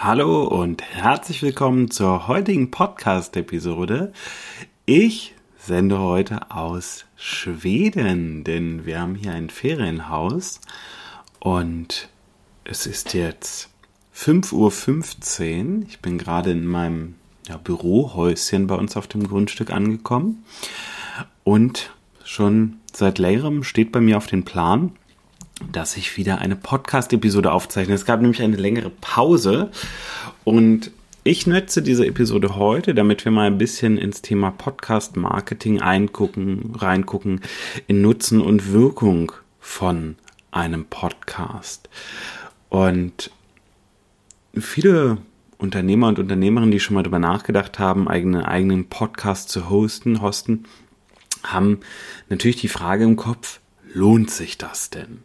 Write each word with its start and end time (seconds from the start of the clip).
Hallo 0.00 0.44
und 0.44 0.80
herzlich 0.80 1.42
willkommen 1.42 1.90
zur 1.90 2.28
heutigen 2.28 2.70
Podcast-Episode. 2.70 4.12
Ich 4.86 5.34
sende 5.58 5.98
heute 5.98 6.52
aus 6.52 7.04
Schweden, 7.16 8.44
denn 8.44 8.86
wir 8.86 9.00
haben 9.00 9.16
hier 9.16 9.32
ein 9.32 9.50
Ferienhaus 9.50 10.60
und 11.40 12.08
es 12.62 12.86
ist 12.86 13.12
jetzt 13.12 13.70
5.15 14.14 15.80
Uhr. 15.80 15.86
Ich 15.88 15.98
bin 15.98 16.16
gerade 16.16 16.52
in 16.52 16.64
meinem 16.64 17.16
ja, 17.48 17.56
Bürohäuschen 17.56 18.68
bei 18.68 18.76
uns 18.76 18.96
auf 18.96 19.08
dem 19.08 19.26
Grundstück 19.26 19.72
angekommen 19.72 20.44
und 21.42 21.92
schon 22.22 22.76
seit 22.92 23.18
längerem 23.18 23.64
steht 23.64 23.90
bei 23.90 24.00
mir 24.00 24.16
auf 24.16 24.28
dem 24.28 24.44
Plan, 24.44 24.92
dass 25.72 25.96
ich 25.96 26.16
wieder 26.16 26.38
eine 26.38 26.56
Podcast-Episode 26.56 27.52
aufzeichne. 27.52 27.94
Es 27.94 28.04
gab 28.04 28.20
nämlich 28.20 28.42
eine 28.42 28.56
längere 28.56 28.90
Pause 28.90 29.70
und 30.44 30.90
ich 31.24 31.46
nutze 31.46 31.82
diese 31.82 32.06
Episode 32.06 32.56
heute, 32.56 32.94
damit 32.94 33.24
wir 33.24 33.32
mal 33.32 33.46
ein 33.46 33.58
bisschen 33.58 33.98
ins 33.98 34.22
Thema 34.22 34.50
Podcast-Marketing 34.50 35.82
eingucken, 35.82 36.74
reingucken, 36.74 37.42
in 37.86 38.00
Nutzen 38.00 38.40
und 38.40 38.72
Wirkung 38.72 39.32
von 39.60 40.16
einem 40.50 40.86
Podcast. 40.86 41.90
Und 42.70 43.30
viele 44.54 45.18
Unternehmer 45.58 46.08
und 46.08 46.18
Unternehmerinnen, 46.18 46.70
die 46.70 46.80
schon 46.80 46.94
mal 46.94 47.02
darüber 47.02 47.18
nachgedacht 47.18 47.78
haben, 47.78 48.08
eigenen 48.08 48.42
eigenen 48.42 48.88
Podcast 48.88 49.50
zu 49.50 49.68
hosten, 49.68 50.22
hosten, 50.22 50.64
haben 51.42 51.80
natürlich 52.28 52.60
die 52.60 52.68
Frage 52.68 53.04
im 53.04 53.16
Kopf, 53.16 53.60
lohnt 53.92 54.30
sich 54.30 54.58
das 54.58 54.90
denn? 54.90 55.24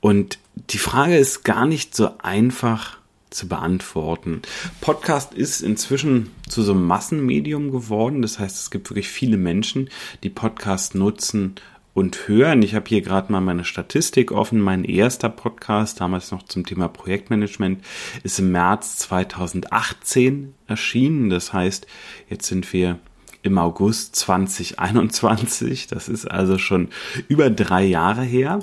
Und 0.00 0.38
die 0.54 0.78
Frage 0.78 1.16
ist 1.16 1.44
gar 1.44 1.66
nicht 1.66 1.94
so 1.94 2.10
einfach 2.18 2.98
zu 3.30 3.48
beantworten. 3.48 4.42
Podcast 4.80 5.34
ist 5.34 5.60
inzwischen 5.60 6.30
zu 6.48 6.62
so 6.62 6.72
einem 6.72 6.86
Massenmedium 6.86 7.70
geworden. 7.70 8.22
Das 8.22 8.38
heißt, 8.38 8.56
es 8.56 8.70
gibt 8.70 8.90
wirklich 8.90 9.08
viele 9.08 9.36
Menschen, 9.36 9.90
die 10.22 10.30
Podcast 10.30 10.94
nutzen 10.94 11.56
und 11.98 12.28
hören. 12.28 12.62
Ich 12.62 12.74
habe 12.74 12.88
hier 12.88 13.02
gerade 13.02 13.30
mal 13.32 13.40
meine 13.40 13.64
Statistik 13.64 14.32
offen. 14.32 14.60
Mein 14.60 14.84
erster 14.84 15.28
Podcast, 15.28 16.00
damals 16.00 16.30
noch 16.30 16.44
zum 16.44 16.64
Thema 16.64 16.88
Projektmanagement, 16.88 17.84
ist 18.22 18.38
im 18.38 18.52
März 18.52 18.96
2018 18.98 20.54
erschienen. 20.66 21.28
Das 21.28 21.52
heißt, 21.52 21.86
jetzt 22.30 22.46
sind 22.46 22.72
wir 22.72 22.98
im 23.42 23.58
August 23.58 24.16
2021. 24.16 25.86
Das 25.86 26.08
ist 26.08 26.26
also 26.26 26.58
schon 26.58 26.88
über 27.28 27.50
drei 27.50 27.84
Jahre 27.84 28.22
her. 28.22 28.60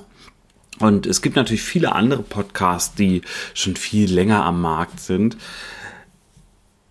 Und 0.79 1.05
es 1.05 1.21
gibt 1.21 1.35
natürlich 1.35 1.63
viele 1.63 1.93
andere 1.93 2.23
Podcasts, 2.23 2.95
die 2.95 3.21
schon 3.53 3.75
viel 3.75 4.11
länger 4.11 4.43
am 4.43 4.61
Markt 4.61 4.99
sind. 4.99 5.37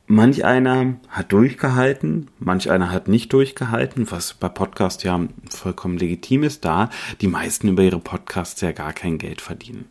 Manch 0.06 0.44
einer 0.44 0.96
hat 1.08 1.32
durchgehalten, 1.32 2.28
manch 2.38 2.70
einer 2.70 2.90
hat 2.90 3.08
nicht 3.08 3.32
durchgehalten, 3.32 4.10
was 4.10 4.34
bei 4.34 4.48
Podcasts 4.48 5.02
ja 5.02 5.18
vollkommen 5.48 5.96
legitim 5.96 6.42
ist, 6.42 6.64
da 6.64 6.90
die 7.22 7.26
meisten 7.26 7.68
über 7.68 7.82
ihre 7.82 7.98
Podcasts 7.98 8.60
ja 8.60 8.72
gar 8.72 8.92
kein 8.92 9.16
Geld 9.16 9.40
verdienen. 9.40 9.86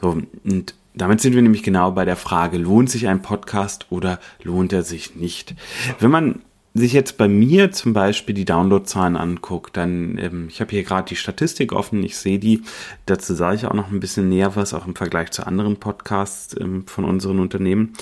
So, 0.00 0.22
und 0.44 0.74
damit 0.94 1.20
sind 1.20 1.34
wir 1.34 1.42
nämlich 1.42 1.64
genau 1.64 1.90
bei 1.90 2.04
der 2.04 2.16
Frage, 2.16 2.58
lohnt 2.58 2.90
sich 2.90 3.08
ein 3.08 3.22
Podcast 3.22 3.86
oder 3.90 4.20
lohnt 4.44 4.72
er 4.72 4.84
sich 4.84 5.16
nicht? 5.16 5.56
Wenn 5.98 6.12
man 6.12 6.42
sich 6.76 6.92
jetzt 6.92 7.16
bei 7.16 7.28
mir 7.28 7.70
zum 7.70 7.92
Beispiel 7.92 8.34
die 8.34 8.44
Downloadzahlen 8.44 9.16
anguckt, 9.16 9.76
dann, 9.76 10.18
ähm, 10.18 10.48
ich 10.48 10.60
habe 10.60 10.72
hier 10.72 10.82
gerade 10.82 11.08
die 11.08 11.16
Statistik 11.16 11.72
offen, 11.72 12.02
ich 12.02 12.16
sehe 12.16 12.40
die, 12.40 12.62
dazu 13.06 13.32
sage 13.34 13.56
ich 13.56 13.66
auch 13.66 13.74
noch 13.74 13.92
ein 13.92 14.00
bisschen 14.00 14.28
näher 14.28 14.56
was, 14.56 14.74
auch 14.74 14.84
im 14.84 14.96
Vergleich 14.96 15.30
zu 15.30 15.46
anderen 15.46 15.76
Podcasts 15.76 16.56
ähm, 16.60 16.84
von 16.88 17.04
unseren 17.04 17.38
Unternehmen, 17.38 17.92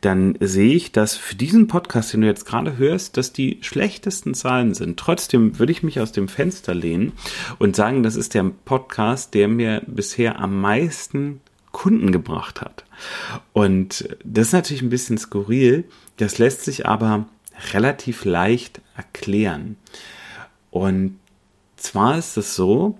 dann 0.00 0.36
sehe 0.40 0.74
ich, 0.74 0.90
dass 0.90 1.16
für 1.16 1.36
diesen 1.36 1.68
Podcast, 1.68 2.12
den 2.12 2.22
du 2.22 2.26
jetzt 2.26 2.46
gerade 2.46 2.76
hörst, 2.76 3.16
dass 3.16 3.32
die 3.32 3.58
schlechtesten 3.60 4.34
Zahlen 4.34 4.74
sind. 4.74 4.98
Trotzdem 4.98 5.60
würde 5.60 5.70
ich 5.70 5.84
mich 5.84 6.00
aus 6.00 6.10
dem 6.10 6.26
Fenster 6.26 6.74
lehnen 6.74 7.12
und 7.60 7.76
sagen, 7.76 8.02
das 8.02 8.16
ist 8.16 8.34
der 8.34 8.50
Podcast, 8.64 9.34
der 9.34 9.46
mir 9.46 9.82
bisher 9.86 10.40
am 10.40 10.60
meisten 10.60 11.40
Kunden 11.70 12.10
gebracht 12.10 12.60
hat. 12.60 12.84
Und 13.52 14.08
das 14.24 14.48
ist 14.48 14.52
natürlich 14.52 14.82
ein 14.82 14.90
bisschen 14.90 15.18
skurril, 15.18 15.84
das 16.16 16.38
lässt 16.38 16.64
sich 16.64 16.86
aber 16.86 17.26
relativ 17.72 18.24
leicht 18.24 18.80
erklären. 18.96 19.76
Und 20.70 21.18
zwar 21.76 22.18
ist 22.18 22.36
es 22.36 22.54
so, 22.54 22.98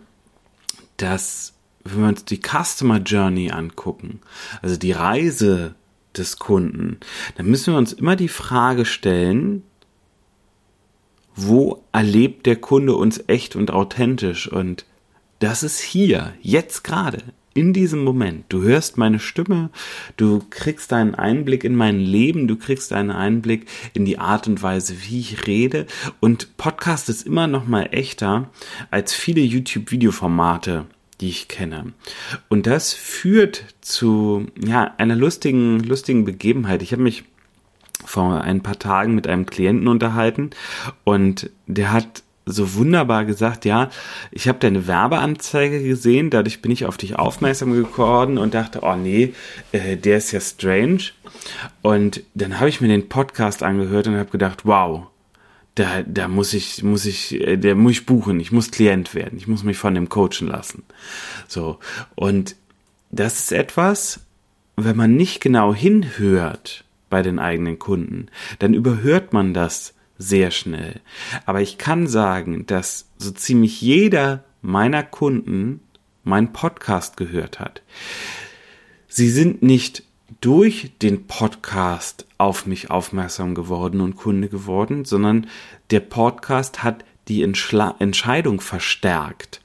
dass 0.96 1.54
wenn 1.84 2.00
wir 2.00 2.08
uns 2.08 2.24
die 2.24 2.40
Customer 2.40 2.98
Journey 2.98 3.50
angucken, 3.50 4.20
also 4.62 4.76
die 4.76 4.92
Reise 4.92 5.74
des 6.16 6.38
Kunden, 6.38 6.98
dann 7.36 7.46
müssen 7.46 7.74
wir 7.74 7.78
uns 7.78 7.92
immer 7.92 8.16
die 8.16 8.28
Frage 8.28 8.84
stellen, 8.84 9.62
wo 11.34 11.84
erlebt 11.92 12.46
der 12.46 12.56
Kunde 12.56 12.96
uns 12.96 13.22
echt 13.26 13.56
und 13.56 13.70
authentisch? 13.70 14.50
Und 14.50 14.86
das 15.38 15.62
ist 15.62 15.80
hier, 15.80 16.32
jetzt 16.40 16.82
gerade, 16.82 17.22
in 17.56 17.72
diesem 17.72 18.04
Moment. 18.04 18.44
Du 18.48 18.62
hörst 18.62 18.98
meine 18.98 19.18
Stimme, 19.18 19.70
du 20.16 20.42
kriegst 20.50 20.92
einen 20.92 21.14
Einblick 21.14 21.64
in 21.64 21.74
mein 21.74 21.98
Leben, 21.98 22.48
du 22.48 22.56
kriegst 22.56 22.92
einen 22.92 23.10
Einblick 23.10 23.66
in 23.94 24.04
die 24.04 24.18
Art 24.18 24.46
und 24.46 24.62
Weise, 24.62 24.96
wie 25.02 25.20
ich 25.20 25.46
rede. 25.46 25.86
Und 26.20 26.56
Podcast 26.56 27.08
ist 27.08 27.26
immer 27.26 27.46
noch 27.46 27.66
mal 27.66 27.88
echter 27.92 28.50
als 28.90 29.14
viele 29.14 29.40
YouTube-Videoformate, 29.40 30.86
die 31.20 31.28
ich 31.28 31.48
kenne. 31.48 31.92
Und 32.48 32.66
das 32.66 32.92
führt 32.92 33.64
zu 33.80 34.46
ja 34.62 34.94
einer 34.98 35.16
lustigen 35.16 35.80
lustigen 35.80 36.24
Begebenheit. 36.24 36.82
Ich 36.82 36.92
habe 36.92 37.02
mich 37.02 37.24
vor 38.04 38.42
ein 38.42 38.62
paar 38.62 38.78
Tagen 38.78 39.14
mit 39.14 39.26
einem 39.26 39.46
Klienten 39.46 39.88
unterhalten 39.88 40.50
und 41.04 41.50
der 41.66 41.92
hat 41.92 42.22
so 42.48 42.74
wunderbar 42.74 43.24
gesagt, 43.24 43.64
ja, 43.64 43.90
ich 44.30 44.46
habe 44.46 44.60
deine 44.60 44.86
Werbeanzeige 44.86 45.82
gesehen, 45.82 46.30
dadurch 46.30 46.62
bin 46.62 46.70
ich 46.70 46.86
auf 46.86 46.96
dich 46.96 47.16
aufmerksam 47.16 47.72
geworden 47.72 48.38
und 48.38 48.54
dachte, 48.54 48.80
oh 48.82 48.94
nee, 48.94 49.34
äh, 49.72 49.96
der 49.96 50.18
ist 50.18 50.30
ja 50.30 50.40
strange. 50.40 51.10
Und 51.82 52.22
dann 52.34 52.60
habe 52.60 52.68
ich 52.68 52.80
mir 52.80 52.86
den 52.86 53.08
Podcast 53.08 53.64
angehört 53.64 54.06
und 54.06 54.16
habe 54.16 54.30
gedacht, 54.30 54.64
wow, 54.64 55.08
da, 55.74 56.02
da 56.02 56.28
muss 56.28 56.54
ich, 56.54 56.84
muss 56.84 57.04
ich, 57.04 57.34
äh, 57.40 57.56
der 57.56 57.74
muss 57.74 57.92
ich 57.92 58.06
buchen, 58.06 58.38
ich 58.38 58.52
muss 58.52 58.70
Klient 58.70 59.12
werden, 59.16 59.36
ich 59.36 59.48
muss 59.48 59.64
mich 59.64 59.76
von 59.76 59.96
dem 59.96 60.08
coachen 60.08 60.46
lassen. 60.46 60.84
So. 61.48 61.80
Und 62.14 62.54
das 63.10 63.40
ist 63.40 63.52
etwas, 63.52 64.20
wenn 64.76 64.96
man 64.96 65.16
nicht 65.16 65.40
genau 65.40 65.74
hinhört 65.74 66.84
bei 67.10 67.22
den 67.22 67.40
eigenen 67.40 67.80
Kunden, 67.80 68.26
dann 68.60 68.72
überhört 68.72 69.32
man 69.32 69.52
das 69.52 69.95
sehr 70.18 70.50
schnell. 70.50 71.00
Aber 71.44 71.60
ich 71.60 71.78
kann 71.78 72.06
sagen, 72.06 72.66
dass 72.66 73.06
so 73.18 73.30
ziemlich 73.30 73.80
jeder 73.80 74.44
meiner 74.62 75.02
Kunden 75.02 75.80
meinen 76.24 76.52
Podcast 76.52 77.16
gehört 77.16 77.60
hat. 77.60 77.82
Sie 79.08 79.30
sind 79.30 79.62
nicht 79.62 80.02
durch 80.40 80.92
den 81.00 81.26
Podcast 81.26 82.26
auf 82.36 82.66
mich 82.66 82.90
aufmerksam 82.90 83.54
geworden 83.54 84.00
und 84.00 84.16
Kunde 84.16 84.48
geworden, 84.48 85.04
sondern 85.04 85.46
der 85.90 86.00
Podcast 86.00 86.82
hat 86.82 87.04
die 87.28 87.42
Entschla 87.42 87.96
Entscheidung 87.98 88.60
verstärkt. 88.60 89.60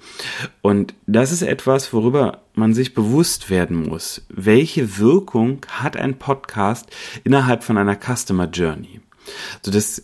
Und 0.61 0.93
das 1.05 1.31
ist 1.31 1.41
etwas, 1.41 1.93
worüber 1.93 2.41
man 2.53 2.73
sich 2.73 2.93
bewusst 2.93 3.49
werden 3.49 3.87
muss. 3.87 4.23
Welche 4.29 4.97
Wirkung 4.97 5.65
hat 5.69 5.95
ein 5.95 6.17
Podcast 6.17 6.87
innerhalb 7.23 7.63
von 7.63 7.77
einer 7.77 7.97
Customer 7.97 8.45
Journey? 8.45 9.01
So, 9.61 9.71
das 9.71 10.03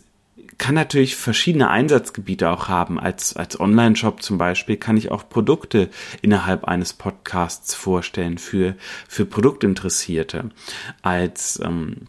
kann 0.58 0.74
natürlich 0.74 1.16
verschiedene 1.16 1.70
Einsatzgebiete 1.70 2.50
auch 2.50 2.68
haben. 2.68 2.98
Als, 2.98 3.36
als 3.36 3.58
Online-Shop 3.58 4.22
zum 4.22 4.38
Beispiel 4.38 4.76
kann 4.76 4.96
ich 4.96 5.10
auch 5.10 5.28
Produkte 5.28 5.88
innerhalb 6.20 6.64
eines 6.64 6.92
Podcasts 6.92 7.74
vorstellen 7.74 8.38
für, 8.38 8.74
für 9.08 9.24
Produktinteressierte. 9.24 10.50
Als 11.00 11.60
ähm, 11.64 12.08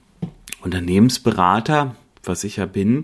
Unternehmensberater, 0.61 1.95
was 2.23 2.43
ich 2.43 2.57
ja 2.57 2.65
bin, 2.65 3.03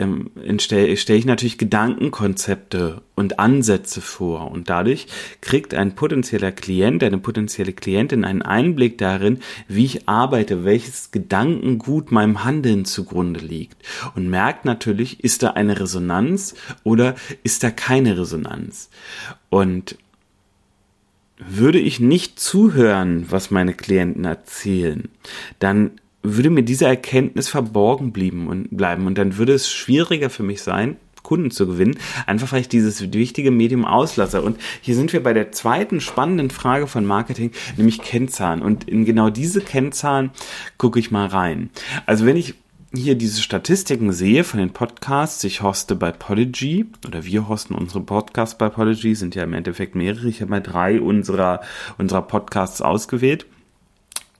ähm, 0.00 0.30
stelle 0.58 0.96
stell 0.96 1.16
ich 1.16 1.26
natürlich 1.26 1.58
Gedankenkonzepte 1.58 3.02
und 3.14 3.38
Ansätze 3.38 4.00
vor 4.00 4.50
und 4.50 4.70
dadurch 4.70 5.06
kriegt 5.40 5.74
ein 5.74 5.94
potenzieller 5.94 6.52
Klient, 6.52 7.04
eine 7.04 7.18
potenzielle 7.18 7.72
Klientin 7.72 8.24
einen 8.24 8.42
Einblick 8.42 8.98
darin, 8.98 9.40
wie 9.68 9.84
ich 9.84 10.08
arbeite, 10.08 10.64
welches 10.64 11.10
Gedankengut 11.10 12.10
meinem 12.10 12.44
Handeln 12.44 12.84
zugrunde 12.84 13.40
liegt 13.40 13.76
und 14.14 14.28
merkt 14.28 14.64
natürlich, 14.64 15.22
ist 15.22 15.42
da 15.42 15.50
eine 15.50 15.78
Resonanz 15.78 16.54
oder 16.82 17.14
ist 17.42 17.62
da 17.62 17.70
keine 17.70 18.18
Resonanz. 18.18 18.88
Und 19.50 19.96
würde 21.36 21.78
ich 21.78 22.00
nicht 22.00 22.38
zuhören, 22.38 23.26
was 23.30 23.50
meine 23.50 23.74
Klienten 23.74 24.24
erzählen, 24.24 25.08
dann 25.58 25.92
würde 26.22 26.50
mir 26.50 26.62
diese 26.62 26.86
Erkenntnis 26.86 27.48
verborgen 27.48 28.12
blieben 28.12 28.48
und 28.48 28.76
bleiben 28.76 29.06
und 29.06 29.16
dann 29.16 29.38
würde 29.38 29.54
es 29.54 29.70
schwieriger 29.70 30.30
für 30.30 30.42
mich 30.42 30.62
sein, 30.62 30.96
Kunden 31.22 31.50
zu 31.50 31.66
gewinnen, 31.66 31.98
einfach 32.26 32.52
weil 32.52 32.60
ich 32.60 32.68
dieses 32.68 33.12
wichtige 33.12 33.50
Medium 33.50 33.84
auslasse. 33.84 34.42
Und 34.42 34.58
hier 34.80 34.94
sind 34.94 35.12
wir 35.12 35.22
bei 35.22 35.32
der 35.32 35.52
zweiten 35.52 36.00
spannenden 36.00 36.50
Frage 36.50 36.86
von 36.86 37.04
Marketing, 37.04 37.52
nämlich 37.76 38.00
Kennzahlen. 38.00 38.62
Und 38.62 38.88
in 38.88 39.04
genau 39.04 39.30
diese 39.30 39.60
Kennzahlen 39.60 40.30
gucke 40.78 40.98
ich 40.98 41.10
mal 41.10 41.26
rein. 41.26 41.70
Also 42.06 42.26
wenn 42.26 42.36
ich 42.36 42.54
hier 42.92 43.14
diese 43.14 43.40
Statistiken 43.40 44.12
sehe 44.12 44.42
von 44.42 44.58
den 44.58 44.70
Podcasts, 44.70 45.44
ich 45.44 45.62
hoste 45.62 45.94
bei 45.94 46.10
Podigy 46.10 46.86
oder 47.06 47.24
wir 47.24 47.48
hosten 47.48 47.74
unsere 47.74 48.00
Podcasts 48.00 48.58
bei 48.58 48.68
Podigy, 48.68 49.14
sind 49.14 49.36
ja 49.36 49.44
im 49.44 49.54
Endeffekt 49.54 49.94
mehrere. 49.94 50.28
Ich 50.28 50.40
habe 50.40 50.50
mal 50.50 50.60
drei 50.60 51.00
unserer, 51.00 51.60
unserer 51.98 52.22
Podcasts 52.22 52.82
ausgewählt. 52.82 53.46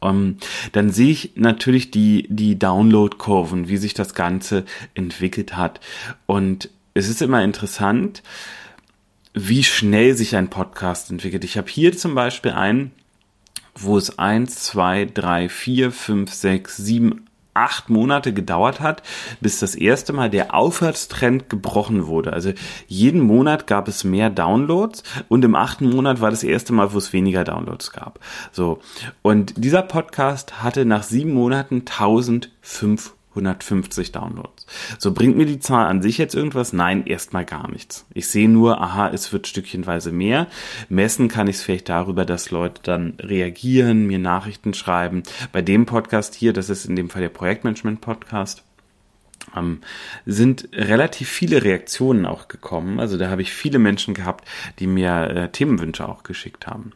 Um, 0.03 0.11
ähm, 0.11 0.37
dann 0.73 0.91
sehe 0.91 1.11
ich 1.11 1.33
natürlich 1.35 1.91
die, 1.91 2.27
die 2.31 2.59
Download-Kurven, 2.59 3.69
wie 3.69 3.77
sich 3.77 3.93
das 3.93 4.15
Ganze 4.15 4.65
entwickelt 4.95 5.57
hat. 5.57 5.81
Und 6.27 6.71
es 6.95 7.09
ist 7.09 7.21
immer 7.21 7.45
interessant, 7.45 8.23
wie 9.35 9.63
schnell 9.63 10.17
sich 10.17 10.37
ein 10.37 10.49
Podcast 10.49 11.11
entwickelt. 11.11 11.45
Ich 11.45 11.57
habe 11.57 11.71
hier 11.71 11.97
zum 11.97 12.15
Beispiel 12.15 12.53
einen, 12.53 12.93
wo 13.75 13.97
es 13.97 14.19
eins, 14.19 14.57
zwei, 14.63 15.05
drei, 15.05 15.49
vier, 15.49 15.93
fünf, 15.93 16.33
sechs, 16.33 16.77
sieben, 16.77 17.27
acht 17.61 17.91
Monate 17.91 18.33
gedauert 18.33 18.81
hat, 18.81 19.03
bis 19.41 19.59
das 19.61 19.75
erste 19.75 20.13
Mal 20.13 20.31
der 20.31 20.55
Aufwärtstrend 20.55 21.49
gebrochen 21.49 22.07
wurde. 22.07 22.33
Also 22.33 22.53
jeden 22.87 23.21
Monat 23.21 23.67
gab 23.67 23.89
es 23.89 24.05
mehr 24.05 24.31
Downloads 24.31 25.03
und 25.29 25.45
im 25.45 25.55
achten 25.55 25.91
Monat 25.91 26.21
war 26.21 26.31
das 26.31 26.43
erste 26.43 26.73
Mal, 26.73 26.93
wo 26.93 26.99
es 26.99 27.13
weniger 27.13 27.45
Downloads 27.45 27.93
gab. 27.93 28.19
So. 28.53 28.81
Und 29.23 29.63
dieser 29.63 29.83
Podcast 29.83 30.63
hatte 30.63 30.85
nach 30.85 31.03
sieben 31.03 31.33
Monaten 31.35 31.81
1500 31.81 33.21
150 33.31 34.13
Downloads. 34.13 34.60
So 34.99 35.13
bringt 35.13 35.37
mir 35.37 35.47
die 35.47 35.61
Zahl 35.61 35.87
an 35.87 36.03
sich 36.03 36.19
jetzt 36.19 36.35
irgendwas? 36.35 36.73
Nein, 36.73 37.07
erstmal 37.07 37.45
gar 37.45 37.71
nichts. 37.71 38.07
Ich 38.15 38.29
sehe 38.29 38.49
nur, 38.49 38.81
aha, 38.81 39.11
es 39.11 39.33
wird 39.33 39.47
stückchenweise 39.47 40.13
mehr. 40.13 40.47
Messen 40.89 41.29
kann 41.29 41.49
ich 41.49 41.57
es 41.57 41.63
vielleicht 41.63 41.89
darüber, 41.89 42.25
dass 42.25 42.51
Leute 42.51 42.81
dann 42.83 43.15
reagieren, 43.21 44.07
mir 44.07 44.19
Nachrichten 44.19 44.75
schreiben. 44.75 45.23
Bei 45.53 45.63
dem 45.63 45.87
Podcast 45.87 46.35
hier, 46.35 46.53
das 46.53 46.71
ist 46.71 46.87
in 46.87 46.97
dem 46.97 47.11
Fall 47.11 47.23
der 47.23 47.29
Projektmanagement-Podcast, 47.31 48.65
ähm, 49.57 49.81
sind 50.27 50.69
relativ 50.73 51.29
viele 51.29 51.65
Reaktionen 51.65 52.27
auch 52.27 52.49
gekommen. 52.49 53.01
Also 53.01 53.17
da 53.17 53.31
habe 53.31 53.43
ich 53.43 53.53
viele 53.53 53.79
Menschen 53.79 54.15
gehabt, 54.15 54.47
die 54.79 54.87
mir 54.87 55.31
äh, 55.31 55.49
Themenwünsche 55.51 56.09
auch 56.09 56.23
geschickt 56.23 56.67
haben. 56.67 56.93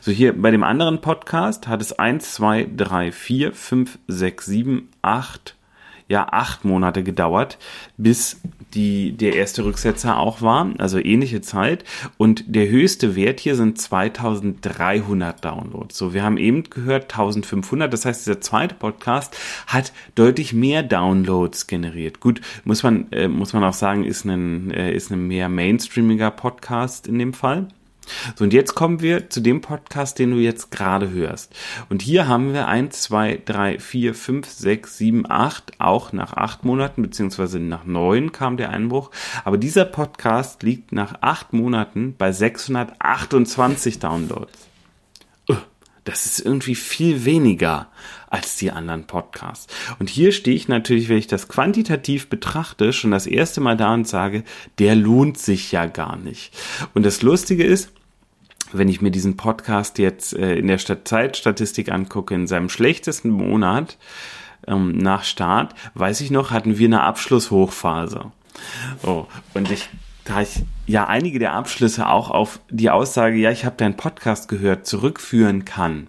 So 0.00 0.12
hier 0.12 0.40
bei 0.40 0.50
dem 0.50 0.62
anderen 0.62 1.00
Podcast 1.00 1.68
hat 1.68 1.80
es 1.80 1.98
eins, 1.98 2.34
zwei, 2.34 2.68
drei, 2.76 3.12
vier, 3.12 3.52
fünf, 3.52 3.98
sechs, 4.06 4.46
sieben, 4.46 4.90
acht 5.00 5.56
ja 6.08 6.28
acht 6.30 6.64
Monate 6.64 7.02
gedauert, 7.02 7.58
bis 7.96 8.40
die, 8.74 9.12
der 9.12 9.34
erste 9.34 9.64
Rücksetzer 9.64 10.18
auch 10.18 10.42
war, 10.42 10.70
also 10.78 10.98
ähnliche 10.98 11.40
Zeit. 11.40 11.84
Und 12.16 12.44
der 12.46 12.68
höchste 12.68 13.16
Wert 13.16 13.40
hier 13.40 13.56
sind 13.56 13.80
2300 13.80 15.44
Downloads. 15.44 15.96
So, 15.96 16.12
wir 16.12 16.22
haben 16.22 16.36
eben 16.36 16.64
gehört 16.64 17.04
1500. 17.04 17.92
Das 17.92 18.04
heißt, 18.04 18.26
dieser 18.26 18.40
zweite 18.40 18.74
Podcast 18.74 19.36
hat 19.66 19.92
deutlich 20.14 20.52
mehr 20.52 20.82
Downloads 20.82 21.66
generiert. 21.66 22.20
Gut, 22.20 22.40
muss 22.64 22.82
man, 22.82 23.10
äh, 23.12 23.28
muss 23.28 23.52
man 23.52 23.64
auch 23.64 23.72
sagen, 23.72 24.04
ist 24.04 24.24
ein, 24.24 24.70
äh, 24.70 24.92
ist 24.92 25.10
ein 25.10 25.26
mehr 25.26 25.48
mainstreamiger 25.48 26.30
Podcast 26.30 27.06
in 27.06 27.18
dem 27.18 27.32
Fall. 27.32 27.68
So, 28.36 28.44
und 28.44 28.52
jetzt 28.52 28.74
kommen 28.74 29.00
wir 29.00 29.30
zu 29.30 29.40
dem 29.40 29.60
Podcast, 29.60 30.18
den 30.18 30.30
du 30.30 30.38
jetzt 30.38 30.70
gerade 30.70 31.10
hörst. 31.10 31.54
Und 31.88 32.02
hier 32.02 32.28
haben 32.28 32.52
wir 32.52 32.68
eins, 32.68 33.02
zwei, 33.02 33.40
drei, 33.44 33.78
vier, 33.78 34.14
fünf, 34.14 34.48
sechs, 34.48 34.98
sieben, 34.98 35.30
acht, 35.30 35.72
auch 35.78 36.12
nach 36.12 36.34
acht 36.34 36.64
Monaten, 36.64 37.02
beziehungsweise 37.02 37.58
nach 37.58 37.84
neun 37.84 38.32
kam 38.32 38.56
der 38.56 38.70
Einbruch. 38.70 39.10
Aber 39.44 39.58
dieser 39.58 39.84
Podcast 39.84 40.62
liegt 40.62 40.92
nach 40.92 41.14
acht 41.20 41.52
Monaten 41.52 42.14
bei 42.16 42.32
628 42.32 43.98
Downloads. 43.98 44.68
Das 46.04 46.26
ist 46.26 46.40
irgendwie 46.40 46.74
viel 46.74 47.24
weniger 47.24 47.88
als 48.34 48.56
die 48.56 48.72
anderen 48.72 49.04
Podcasts. 49.04 49.72
Und 50.00 50.10
hier 50.10 50.32
stehe 50.32 50.56
ich 50.56 50.66
natürlich, 50.66 51.08
wenn 51.08 51.18
ich 51.18 51.28
das 51.28 51.46
quantitativ 51.46 52.28
betrachte, 52.28 52.92
schon 52.92 53.12
das 53.12 53.28
erste 53.28 53.60
Mal 53.60 53.76
da 53.76 53.94
und 53.94 54.08
sage, 54.08 54.42
der 54.80 54.96
lohnt 54.96 55.38
sich 55.38 55.70
ja 55.70 55.86
gar 55.86 56.16
nicht. 56.16 56.52
Und 56.94 57.06
das 57.06 57.22
Lustige 57.22 57.62
ist, 57.62 57.92
wenn 58.72 58.88
ich 58.88 59.00
mir 59.00 59.12
diesen 59.12 59.36
Podcast 59.36 59.98
jetzt 59.98 60.34
äh, 60.34 60.56
in 60.56 60.66
der 60.66 60.78
Zeitstatistik 60.78 61.92
angucke, 61.92 62.34
in 62.34 62.48
seinem 62.48 62.70
schlechtesten 62.70 63.30
Monat 63.30 63.98
ähm, 64.66 64.98
nach 64.98 65.22
Start, 65.22 65.76
weiß 65.94 66.20
ich 66.20 66.32
noch, 66.32 66.50
hatten 66.50 66.76
wir 66.76 66.88
eine 66.88 67.02
Abschlusshochphase. 67.02 68.32
Oh, 69.04 69.26
und 69.54 69.70
ich 69.70 69.88
da 70.24 70.40
ich 70.40 70.64
ja 70.86 71.06
einige 71.06 71.38
der 71.38 71.52
Abschlüsse 71.52 72.08
auch 72.08 72.30
auf 72.30 72.58
die 72.70 72.90
Aussage, 72.90 73.36
ja, 73.36 73.50
ich 73.50 73.64
habe 73.64 73.76
deinen 73.76 73.96
Podcast 73.96 74.48
gehört, 74.48 74.86
zurückführen 74.86 75.64
kann, 75.64 76.08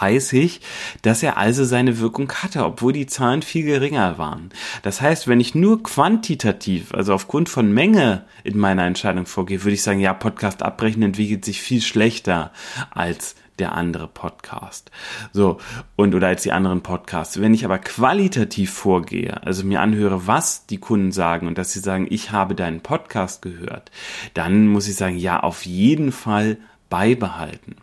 weiß 0.00 0.34
ich, 0.34 0.60
dass 1.02 1.22
er 1.22 1.36
also 1.36 1.64
seine 1.64 1.98
Wirkung 1.98 2.32
hatte, 2.32 2.64
obwohl 2.64 2.92
die 2.92 3.06
Zahlen 3.06 3.42
viel 3.42 3.64
geringer 3.64 4.18
waren. 4.18 4.50
Das 4.82 5.00
heißt, 5.00 5.28
wenn 5.28 5.40
ich 5.40 5.54
nur 5.54 5.82
quantitativ, 5.82 6.92
also 6.94 7.14
aufgrund 7.14 7.48
von 7.48 7.72
Menge 7.72 8.24
in 8.44 8.58
meiner 8.58 8.86
Entscheidung 8.86 9.26
vorgehe, 9.26 9.62
würde 9.64 9.74
ich 9.74 9.82
sagen, 9.82 10.00
ja, 10.00 10.14
Podcast 10.14 10.62
abbrechen 10.62 11.02
entwickelt 11.02 11.44
sich 11.44 11.60
viel 11.60 11.80
schlechter 11.80 12.52
als 12.90 13.36
der 13.58 13.72
andere 13.72 14.06
Podcast. 14.06 14.90
So, 15.32 15.58
und 15.96 16.14
oder 16.14 16.28
als 16.28 16.42
die 16.42 16.52
anderen 16.52 16.82
Podcasts. 16.82 17.40
Wenn 17.40 17.54
ich 17.54 17.64
aber 17.64 17.78
qualitativ 17.78 18.72
vorgehe, 18.72 19.42
also 19.44 19.64
mir 19.64 19.80
anhöre, 19.80 20.26
was 20.26 20.66
die 20.66 20.78
Kunden 20.78 21.12
sagen 21.12 21.46
und 21.46 21.56
dass 21.56 21.72
sie 21.72 21.80
sagen, 21.80 22.06
ich 22.10 22.32
habe 22.32 22.54
deinen 22.54 22.80
Podcast 22.80 23.42
gehört, 23.42 23.90
dann 24.34 24.68
muss 24.68 24.88
ich 24.88 24.96
sagen, 24.96 25.16
ja, 25.16 25.40
auf 25.40 25.64
jeden 25.64 26.12
Fall 26.12 26.58
beibehalten. 26.90 27.76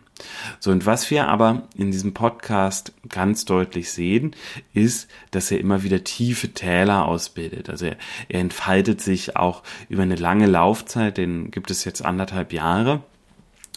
So, 0.60 0.70
und 0.70 0.86
was 0.86 1.10
wir 1.10 1.28
aber 1.28 1.62
in 1.76 1.90
diesem 1.90 2.14
Podcast 2.14 2.92
ganz 3.08 3.44
deutlich 3.44 3.90
sehen, 3.90 4.36
ist, 4.72 5.08
dass 5.30 5.50
er 5.50 5.58
immer 5.58 5.82
wieder 5.82 6.04
tiefe 6.04 6.52
Täler 6.52 7.06
ausbildet. 7.06 7.68
Also 7.68 7.86
er, 7.86 7.96
er 8.28 8.40
entfaltet 8.40 9.00
sich 9.00 9.36
auch 9.36 9.62
über 9.88 10.02
eine 10.02 10.16
lange 10.16 10.46
Laufzeit, 10.46 11.18
den 11.18 11.50
gibt 11.50 11.70
es 11.70 11.84
jetzt 11.84 12.04
anderthalb 12.04 12.52
Jahre 12.52 13.02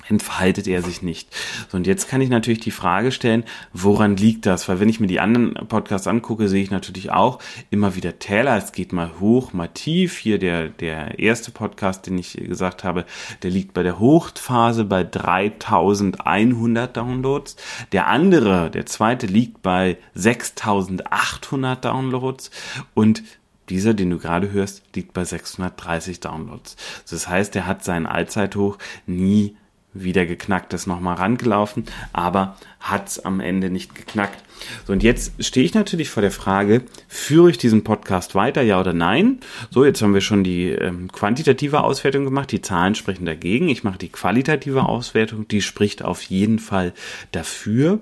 entfaltet 0.09 0.67
er 0.67 0.81
sich 0.81 1.01
nicht. 1.01 1.29
So, 1.69 1.77
und 1.77 1.87
jetzt 1.87 2.07
kann 2.07 2.21
ich 2.21 2.29
natürlich 2.29 2.59
die 2.59 2.71
Frage 2.71 3.11
stellen, 3.11 3.43
woran 3.73 4.17
liegt 4.17 4.45
das? 4.45 4.67
Weil 4.69 4.79
wenn 4.79 4.89
ich 4.89 4.99
mir 4.99 5.07
die 5.07 5.19
anderen 5.19 5.53
Podcasts 5.67 6.07
angucke, 6.07 6.47
sehe 6.47 6.63
ich 6.63 6.71
natürlich 6.71 7.11
auch 7.11 7.39
immer 7.69 7.95
wieder 7.95 8.19
Täler. 8.19 8.57
Es 8.57 8.71
geht 8.71 8.93
mal 8.93 9.11
hoch, 9.19 9.53
mal 9.53 9.67
tief. 9.67 10.17
Hier 10.17 10.39
der, 10.39 10.69
der 10.69 11.19
erste 11.19 11.51
Podcast, 11.51 12.07
den 12.07 12.17
ich 12.17 12.33
gesagt 12.33 12.83
habe, 12.83 13.05
der 13.43 13.51
liegt 13.51 13.73
bei 13.73 13.83
der 13.83 13.99
Hochphase 13.99 14.85
bei 14.85 15.03
3100 15.03 16.95
Downloads. 16.95 17.55
Der 17.91 18.07
andere, 18.07 18.71
der 18.71 18.85
zweite, 18.85 19.27
liegt 19.27 19.61
bei 19.61 19.97
6800 20.13 21.83
Downloads. 21.83 22.51
Und 22.93 23.23
dieser, 23.69 23.93
den 23.93 24.09
du 24.09 24.17
gerade 24.17 24.51
hörst, 24.51 24.83
liegt 24.95 25.13
bei 25.13 25.25
630 25.25 26.19
Downloads. 26.19 26.77
Das 27.09 27.27
heißt, 27.27 27.55
er 27.55 27.65
hat 27.65 27.83
seinen 27.83 28.05
Allzeithoch 28.05 28.77
nie 29.05 29.57
wieder 30.03 30.25
geknackt, 30.25 30.73
ist 30.73 30.87
nochmal 30.87 31.15
rangelaufen, 31.15 31.85
aber 32.13 32.55
hat 32.79 33.07
es 33.07 33.25
am 33.25 33.39
Ende 33.39 33.69
nicht 33.69 33.95
geknackt. 33.95 34.43
So, 34.85 34.93
und 34.93 35.03
jetzt 35.03 35.43
stehe 35.43 35.65
ich 35.65 35.73
natürlich 35.73 36.09
vor 36.09 36.21
der 36.21 36.31
Frage, 36.31 36.83
führe 37.07 37.49
ich 37.49 37.57
diesen 37.57 37.83
Podcast 37.83 38.35
weiter, 38.35 38.61
ja 38.61 38.79
oder 38.79 38.93
nein? 38.93 39.39
So, 39.69 39.85
jetzt 39.85 40.01
haben 40.01 40.13
wir 40.13 40.21
schon 40.21 40.43
die 40.43 40.69
ähm, 40.69 41.11
quantitative 41.11 41.83
Auswertung 41.83 42.25
gemacht, 42.25 42.51
die 42.51 42.61
Zahlen 42.61 42.95
sprechen 42.95 43.25
dagegen. 43.25 43.69
Ich 43.69 43.83
mache 43.83 43.97
die 43.97 44.09
qualitative 44.09 44.83
Auswertung, 44.83 45.47
die 45.47 45.61
spricht 45.61 46.03
auf 46.03 46.21
jeden 46.23 46.59
Fall 46.59 46.93
dafür. 47.31 47.99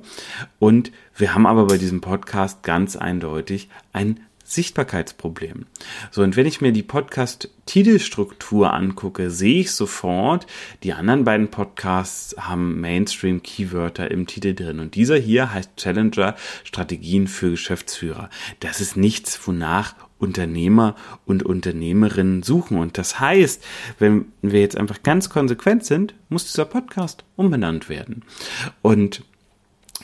Und 0.59 0.91
wir 1.15 1.33
haben 1.33 1.45
aber 1.45 1.67
bei 1.67 1.77
diesem 1.77 2.01
Podcast 2.01 2.63
ganz 2.63 2.95
eindeutig 2.95 3.69
ein 3.93 4.19
Sichtbarkeitsproblem. 4.45 5.65
So, 6.11 6.21
und 6.21 6.35
wenn 6.35 6.45
ich 6.45 6.61
mir 6.61 6.71
die 6.71 6.83
Podcast-Titelstruktur 6.83 8.71
angucke, 8.71 9.31
sehe 9.31 9.61
ich 9.61 9.71
sofort, 9.71 10.45
die 10.83 10.93
anderen 10.93 11.23
beiden 11.23 11.49
Podcasts 11.49 12.35
haben 12.37 12.79
Mainstream-Keywörter 12.79 14.11
im 14.11 14.27
Titel 14.27 14.53
drin. 14.53 14.79
Und 14.79 14.95
dieser 14.95 15.17
hier 15.17 15.51
heißt 15.51 15.77
Challenger 15.77 16.35
Strategien 16.63 17.27
für 17.27 17.49
Geschäftsführer. 17.49 18.29
Das 18.59 18.81
ist 18.81 18.95
nichts, 18.95 19.47
wonach 19.47 19.95
Unternehmer 20.19 20.95
und 21.25 21.43
Unternehmerinnen 21.43 22.43
suchen. 22.43 22.77
Und 22.77 22.97
das 22.97 23.19
heißt, 23.19 23.63
wenn 23.99 24.31
wir 24.41 24.61
jetzt 24.61 24.77
einfach 24.77 25.03
ganz 25.03 25.29
konsequent 25.29 25.85
sind, 25.85 26.13
muss 26.29 26.45
dieser 26.45 26.65
Podcast 26.65 27.25
umbenannt 27.35 27.89
werden. 27.89 28.23
Und 28.81 29.23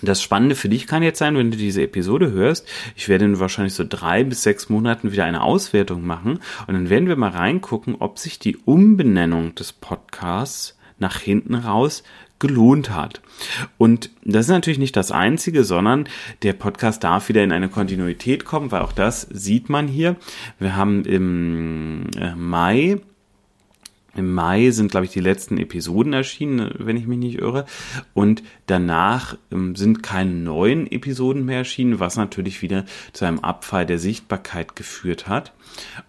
das 0.02 0.22
Spannende 0.22 0.56
für 0.56 0.70
dich 0.70 0.88
kann 0.88 1.04
jetzt 1.04 1.20
sein, 1.20 1.36
wenn 1.36 1.52
du 1.52 1.58
diese 1.58 1.84
Episode 1.84 2.32
hörst, 2.32 2.68
ich 2.96 3.10
werde 3.10 3.26
in 3.26 3.40
wahrscheinlich 3.40 3.74
so 3.74 3.86
drei 3.88 4.24
bis 4.24 4.44
sechs 4.44 4.70
Monaten 4.70 5.12
wieder 5.12 5.26
eine 5.26 5.42
Auswertung 5.42 6.06
machen 6.06 6.40
und 6.68 6.74
dann 6.74 6.90
werden 6.90 7.08
wir 7.08 7.16
mal 7.16 7.32
reingucken, 7.32 7.96
ob 8.00 8.20
sich 8.20 8.40
die 8.40 8.58
Umbenennung 8.58 9.56
des 9.56 9.74
Podcasts 9.74 10.78
nach 10.98 11.20
hinten 11.20 11.56
raus 11.56 12.04
gelohnt 12.42 12.90
hat. 12.90 13.22
Und 13.78 14.10
das 14.26 14.48
ist 14.48 14.52
natürlich 14.52 14.80
nicht 14.80 14.96
das 14.96 15.12
Einzige, 15.12 15.64
sondern 15.64 16.10
der 16.42 16.54
Podcast 16.54 17.04
darf 17.04 17.30
wieder 17.30 17.44
in 17.44 17.52
eine 17.52 17.70
Kontinuität 17.70 18.46
kommen, 18.46 18.72
weil 18.72 18.82
auch 18.82 18.94
das 18.94 19.22
sieht 19.32 19.70
man 19.70 19.88
hier. 19.88 20.18
Wir 20.60 20.76
haben 20.76 21.06
im 21.06 22.08
äh, 22.18 22.36
Mai 22.36 23.00
im 24.14 24.34
Mai 24.34 24.72
sind, 24.72 24.92
glaube 24.92 25.06
ich, 25.06 25.12
die 25.12 25.22
letzten 25.22 25.58
Episoden 25.58 26.14
erschienen, 26.14 26.74
wenn 26.78 26.98
ich 26.98 27.08
mich 27.08 27.18
nicht 27.18 27.40
irre. 27.40 27.66
Und 28.14 28.44
danach 28.66 29.38
ähm, 29.52 29.76
sind 29.76 30.04
keine 30.04 30.32
neuen 30.32 30.92
Episoden 30.92 31.46
mehr 31.46 31.60
erschienen, 31.60 32.00
was 32.00 32.18
natürlich 32.18 32.62
wieder 32.62 32.86
zu 33.14 33.26
einem 33.26 33.40
Abfall 33.40 33.86
der 33.86 34.00
Sichtbarkeit 34.00 34.76
geführt 34.76 35.28
hat. 35.28 35.54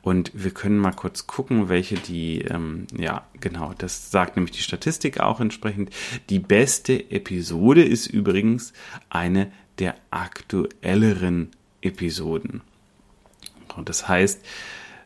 Und 0.02 0.32
wir 0.35 0.50
können 0.50 0.78
mal 0.78 0.92
kurz 0.92 1.28
gucken, 1.28 1.68
welche 1.68 1.94
die, 1.94 2.40
ähm, 2.42 2.87
ja, 2.97 3.25
genau, 3.40 3.73
das 3.78 4.11
sagt 4.11 4.37
nämlich 4.37 4.56
die 4.56 4.62
Statistik 4.62 5.21
auch 5.21 5.40
entsprechend. 5.40 5.90
Die 6.28 6.40
beste 6.40 7.11
Episode 7.11 7.85
ist 7.85 8.09
übrigens 8.09 8.73
eine 9.11 9.52
der 9.78 9.94
aktuelleren 10.11 11.50
Episoden. 11.82 12.62
Und 13.76 13.88
das 13.88 14.09
heißt, 14.09 14.44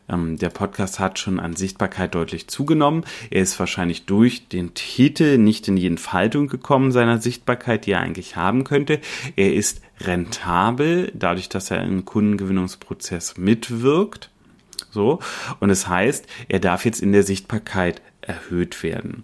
ähm, 0.09 0.37
der 0.37 0.49
Podcast 0.49 0.99
hat 0.99 1.19
schon 1.19 1.39
an 1.39 1.55
Sichtbarkeit 1.55 2.15
deutlich 2.15 2.47
zugenommen. 2.47 3.05
Er 3.29 3.41
ist 3.41 3.59
wahrscheinlich 3.59 4.05
durch 4.05 4.47
den 4.47 4.73
Titel 4.73 5.37
nicht 5.37 5.67
in 5.67 5.75
die 5.75 5.87
Entfaltung 5.87 6.47
gekommen 6.47 6.91
seiner 6.91 7.19
Sichtbarkeit, 7.19 7.85
die 7.85 7.91
er 7.91 8.01
eigentlich 8.01 8.35
haben 8.35 8.63
könnte. 8.63 8.99
Er 9.35 9.53
ist 9.53 9.81
rentabel, 10.01 11.11
dadurch, 11.13 11.49
dass 11.49 11.71
er 11.71 11.83
im 11.83 12.05
Kundengewinnungsprozess 12.05 13.37
mitwirkt. 13.37 14.29
So. 14.91 15.19
Und 15.59 15.69
es 15.69 15.81
das 15.81 15.89
heißt, 15.89 16.27
er 16.47 16.59
darf 16.59 16.85
jetzt 16.85 17.01
in 17.01 17.11
der 17.11 17.23
Sichtbarkeit 17.23 18.01
erhöht 18.21 18.83
werden. 18.83 19.23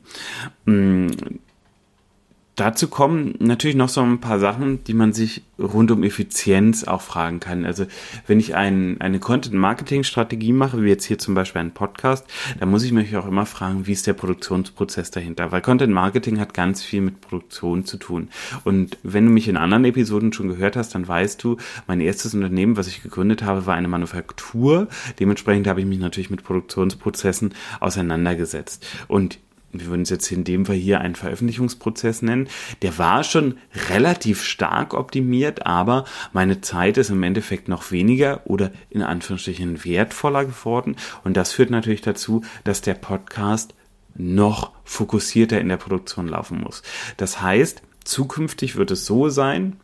Dazu 2.55 2.87
kommen 2.87 3.33
natürlich 3.39 3.75
noch 3.75 3.89
so 3.89 4.01
ein 4.01 4.19
paar 4.19 4.39
Sachen, 4.39 4.83
die 4.83 4.93
man 4.93 5.11
sich 5.11 5.41
rund 5.57 5.89
um 5.89 6.03
Effizienz 6.03 6.83
auch 6.83 7.01
fragen 7.01 7.39
kann. 7.39 7.65
Also 7.65 7.87
wenn 8.27 8.39
ich 8.39 8.55
ein, 8.55 9.01
eine 9.01 9.19
Content-Marketing-Strategie 9.19 10.53
mache, 10.53 10.83
wie 10.83 10.89
jetzt 10.89 11.05
hier 11.05 11.17
zum 11.17 11.33
Beispiel 11.33 11.61
einen 11.61 11.71
Podcast, 11.71 12.27
dann 12.59 12.69
muss 12.69 12.83
ich 12.83 12.91
mich 12.91 13.15
auch 13.17 13.27
immer 13.27 13.47
fragen, 13.47 13.87
wie 13.87 13.91
ist 13.91 14.05
der 14.05 14.13
Produktionsprozess 14.13 15.09
dahinter? 15.09 15.51
Weil 15.51 15.61
Content-Marketing 15.61 16.39
hat 16.39 16.53
ganz 16.53 16.83
viel 16.83 17.01
mit 17.01 17.21
Produktion 17.21 17.85
zu 17.85 17.97
tun. 17.97 18.29
Und 18.63 18.99
wenn 19.01 19.25
du 19.25 19.31
mich 19.31 19.47
in 19.47 19.57
anderen 19.57 19.85
Episoden 19.85 20.31
schon 20.31 20.49
gehört 20.49 20.75
hast, 20.75 20.93
dann 20.93 21.07
weißt 21.07 21.43
du, 21.43 21.57
mein 21.87 22.01
erstes 22.01 22.35
Unternehmen, 22.35 22.77
was 22.77 22.87
ich 22.87 23.01
gegründet 23.01 23.41
habe, 23.41 23.65
war 23.65 23.73
eine 23.73 23.87
Manufaktur. 23.87 24.87
Dementsprechend 25.19 25.65
habe 25.65 25.79
ich 25.79 25.87
mich 25.87 25.99
natürlich 25.99 26.29
mit 26.29 26.43
Produktionsprozessen 26.43 27.55
auseinandergesetzt. 27.79 28.85
Und 29.07 29.39
wir 29.73 29.87
würden 29.87 30.03
es 30.03 30.09
jetzt 30.09 30.31
in 30.31 30.43
dem 30.43 30.65
Fall 30.65 30.75
hier 30.75 31.01
einen 31.01 31.15
Veröffentlichungsprozess 31.15 32.21
nennen, 32.21 32.47
der 32.81 32.97
war 32.97 33.23
schon 33.23 33.57
relativ 33.89 34.43
stark 34.43 34.93
optimiert, 34.93 35.65
aber 35.65 36.05
meine 36.31 36.61
Zeit 36.61 36.97
ist 36.97 37.09
im 37.09 37.23
Endeffekt 37.23 37.67
noch 37.67 37.91
weniger 37.91 38.41
oder 38.45 38.71
in 38.89 39.01
Anführungsstrichen 39.01 39.83
wertvoller 39.83 40.45
geworden. 40.45 40.95
Und 41.23 41.35
das 41.35 41.51
führt 41.51 41.71
natürlich 41.71 42.01
dazu, 42.01 42.43
dass 42.63 42.81
der 42.81 42.93
Podcast 42.93 43.73
noch 44.15 44.71
fokussierter 44.83 45.59
in 45.59 45.69
der 45.69 45.77
Produktion 45.77 46.27
laufen 46.27 46.61
muss. 46.61 46.83
Das 47.17 47.41
heißt, 47.41 47.81
zukünftig 48.03 48.75
wird 48.75 48.91
es 48.91 49.05
so 49.05 49.29
sein, 49.29 49.77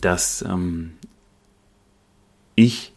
dass 0.00 0.42
ähm, 0.42 0.92
ich 2.54 2.92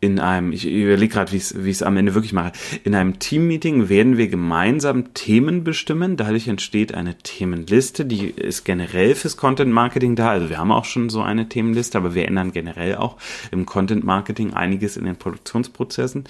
in 0.00 0.20
einem, 0.20 0.52
ich 0.52 0.64
überlege 0.64 1.12
gerade, 1.12 1.32
wie 1.32 1.36
ich 1.36 1.52
es 1.52 1.82
am 1.82 1.96
Ende 1.96 2.14
wirklich 2.14 2.32
mache, 2.32 2.52
in 2.84 2.94
einem 2.94 3.18
Teammeeting 3.18 3.88
werden 3.88 4.16
wir 4.16 4.28
gemeinsam 4.28 5.12
Themen 5.12 5.64
bestimmen. 5.64 6.16
Dadurch 6.16 6.46
entsteht 6.46 6.94
eine 6.94 7.18
Themenliste, 7.18 8.04
die 8.04 8.28
ist 8.28 8.64
generell 8.64 9.16
fürs 9.16 9.36
Content 9.36 9.72
Marketing 9.72 10.14
da. 10.14 10.30
Also 10.30 10.50
wir 10.50 10.58
haben 10.58 10.70
auch 10.70 10.84
schon 10.84 11.10
so 11.10 11.20
eine 11.22 11.48
Themenliste, 11.48 11.98
aber 11.98 12.14
wir 12.14 12.28
ändern 12.28 12.52
generell 12.52 12.94
auch 12.94 13.16
im 13.50 13.66
Content 13.66 14.04
Marketing 14.04 14.54
einiges 14.54 14.96
in 14.96 15.04
den 15.04 15.16
Produktionsprozessen. 15.16 16.24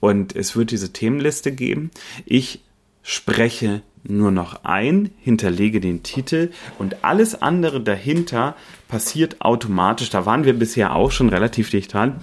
Und 0.00 0.34
es 0.34 0.56
wird 0.56 0.70
diese 0.70 0.92
Themenliste 0.92 1.52
geben. 1.52 1.90
Ich 2.24 2.60
spreche 3.02 3.82
nur 4.04 4.30
noch 4.30 4.64
ein, 4.64 5.10
hinterlege 5.18 5.80
den 5.80 6.02
Titel 6.02 6.50
und 6.78 7.04
alles 7.04 7.40
andere 7.40 7.80
dahinter 7.80 8.56
passiert 8.88 9.42
automatisch. 9.42 10.10
Da 10.10 10.24
waren 10.24 10.44
wir 10.44 10.54
bisher 10.54 10.94
auch 10.96 11.10
schon 11.10 11.28
relativ 11.28 11.70
dicht 11.70 11.92
dran 11.92 12.20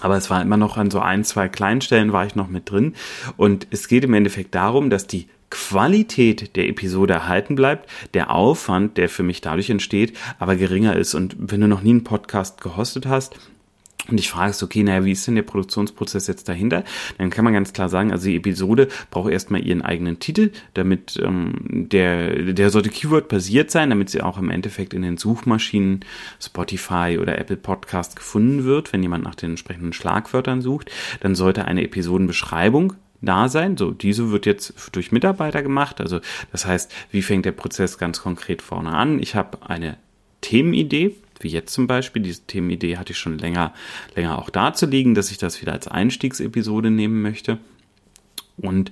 aber 0.00 0.16
es 0.16 0.30
war 0.30 0.40
immer 0.42 0.56
noch 0.56 0.76
an 0.76 0.90
so 0.90 1.00
ein, 1.00 1.24
zwei 1.24 1.48
Kleinstellen 1.48 2.12
war 2.12 2.26
ich 2.26 2.34
noch 2.34 2.48
mit 2.48 2.70
drin. 2.70 2.94
Und 3.36 3.66
es 3.70 3.88
geht 3.88 4.04
im 4.04 4.14
Endeffekt 4.14 4.54
darum, 4.54 4.90
dass 4.90 5.06
die 5.06 5.28
Qualität 5.50 6.56
der 6.56 6.68
Episode 6.68 7.14
erhalten 7.14 7.54
bleibt, 7.54 7.88
der 8.14 8.30
Aufwand, 8.30 8.98
der 8.98 9.08
für 9.08 9.22
mich 9.22 9.40
dadurch 9.40 9.70
entsteht, 9.70 10.16
aber 10.38 10.56
geringer 10.56 10.96
ist. 10.96 11.14
Und 11.14 11.36
wenn 11.38 11.60
du 11.60 11.68
noch 11.68 11.82
nie 11.82 11.90
einen 11.90 12.04
Podcast 12.04 12.60
gehostet 12.60 13.06
hast, 13.06 13.36
und 14.08 14.18
ich 14.18 14.30
frage 14.30 14.50
es, 14.50 14.62
okay, 14.62 14.82
naja, 14.82 15.04
wie 15.04 15.12
ist 15.12 15.26
denn 15.26 15.34
der 15.34 15.42
Produktionsprozess 15.42 16.26
jetzt 16.26 16.48
dahinter? 16.48 16.84
Dann 17.18 17.30
kann 17.30 17.44
man 17.44 17.52
ganz 17.52 17.72
klar 17.72 17.88
sagen, 17.88 18.10
also 18.10 18.26
die 18.26 18.36
Episode 18.36 18.88
braucht 19.10 19.30
erstmal 19.30 19.64
ihren 19.64 19.82
eigenen 19.82 20.18
Titel, 20.18 20.50
damit 20.74 21.20
ähm, 21.22 21.88
der, 21.90 22.52
der 22.52 22.70
sollte 22.70 22.88
Keyword-basiert 22.88 23.70
sein, 23.70 23.90
damit 23.90 24.08
sie 24.08 24.22
auch 24.22 24.38
im 24.38 24.50
Endeffekt 24.50 24.94
in 24.94 25.02
den 25.02 25.18
Suchmaschinen 25.18 26.04
Spotify 26.40 27.18
oder 27.20 27.38
Apple 27.38 27.58
Podcast 27.58 28.16
gefunden 28.16 28.64
wird, 28.64 28.92
wenn 28.92 29.02
jemand 29.02 29.24
nach 29.24 29.34
den 29.34 29.50
entsprechenden 29.50 29.92
Schlagwörtern 29.92 30.62
sucht. 30.62 30.90
Dann 31.20 31.34
sollte 31.34 31.66
eine 31.66 31.84
Episodenbeschreibung 31.84 32.94
da 33.20 33.48
sein. 33.48 33.76
So, 33.76 33.90
diese 33.90 34.30
wird 34.30 34.46
jetzt 34.46 34.74
durch 34.92 35.12
Mitarbeiter 35.12 35.62
gemacht. 35.62 36.00
Also 36.00 36.20
das 36.52 36.66
heißt, 36.66 36.92
wie 37.10 37.22
fängt 37.22 37.44
der 37.44 37.52
Prozess 37.52 37.98
ganz 37.98 38.22
konkret 38.22 38.62
vorne 38.62 38.92
an? 38.92 39.20
Ich 39.20 39.34
habe 39.34 39.68
eine 39.68 39.98
Themenidee, 40.40 41.16
wie 41.40 41.48
jetzt 41.48 41.72
zum 41.72 41.86
Beispiel. 41.86 42.22
Diese 42.22 42.42
Themenidee 42.42 42.96
hatte 42.96 43.12
ich 43.12 43.18
schon 43.18 43.38
länger, 43.38 43.72
länger 44.14 44.38
auch 44.38 44.50
darzulegen, 44.50 45.14
dass 45.14 45.30
ich 45.30 45.38
das 45.38 45.60
wieder 45.60 45.72
als 45.72 45.88
Einstiegsepisode 45.88 46.90
nehmen 46.90 47.22
möchte. 47.22 47.58
Und 48.56 48.90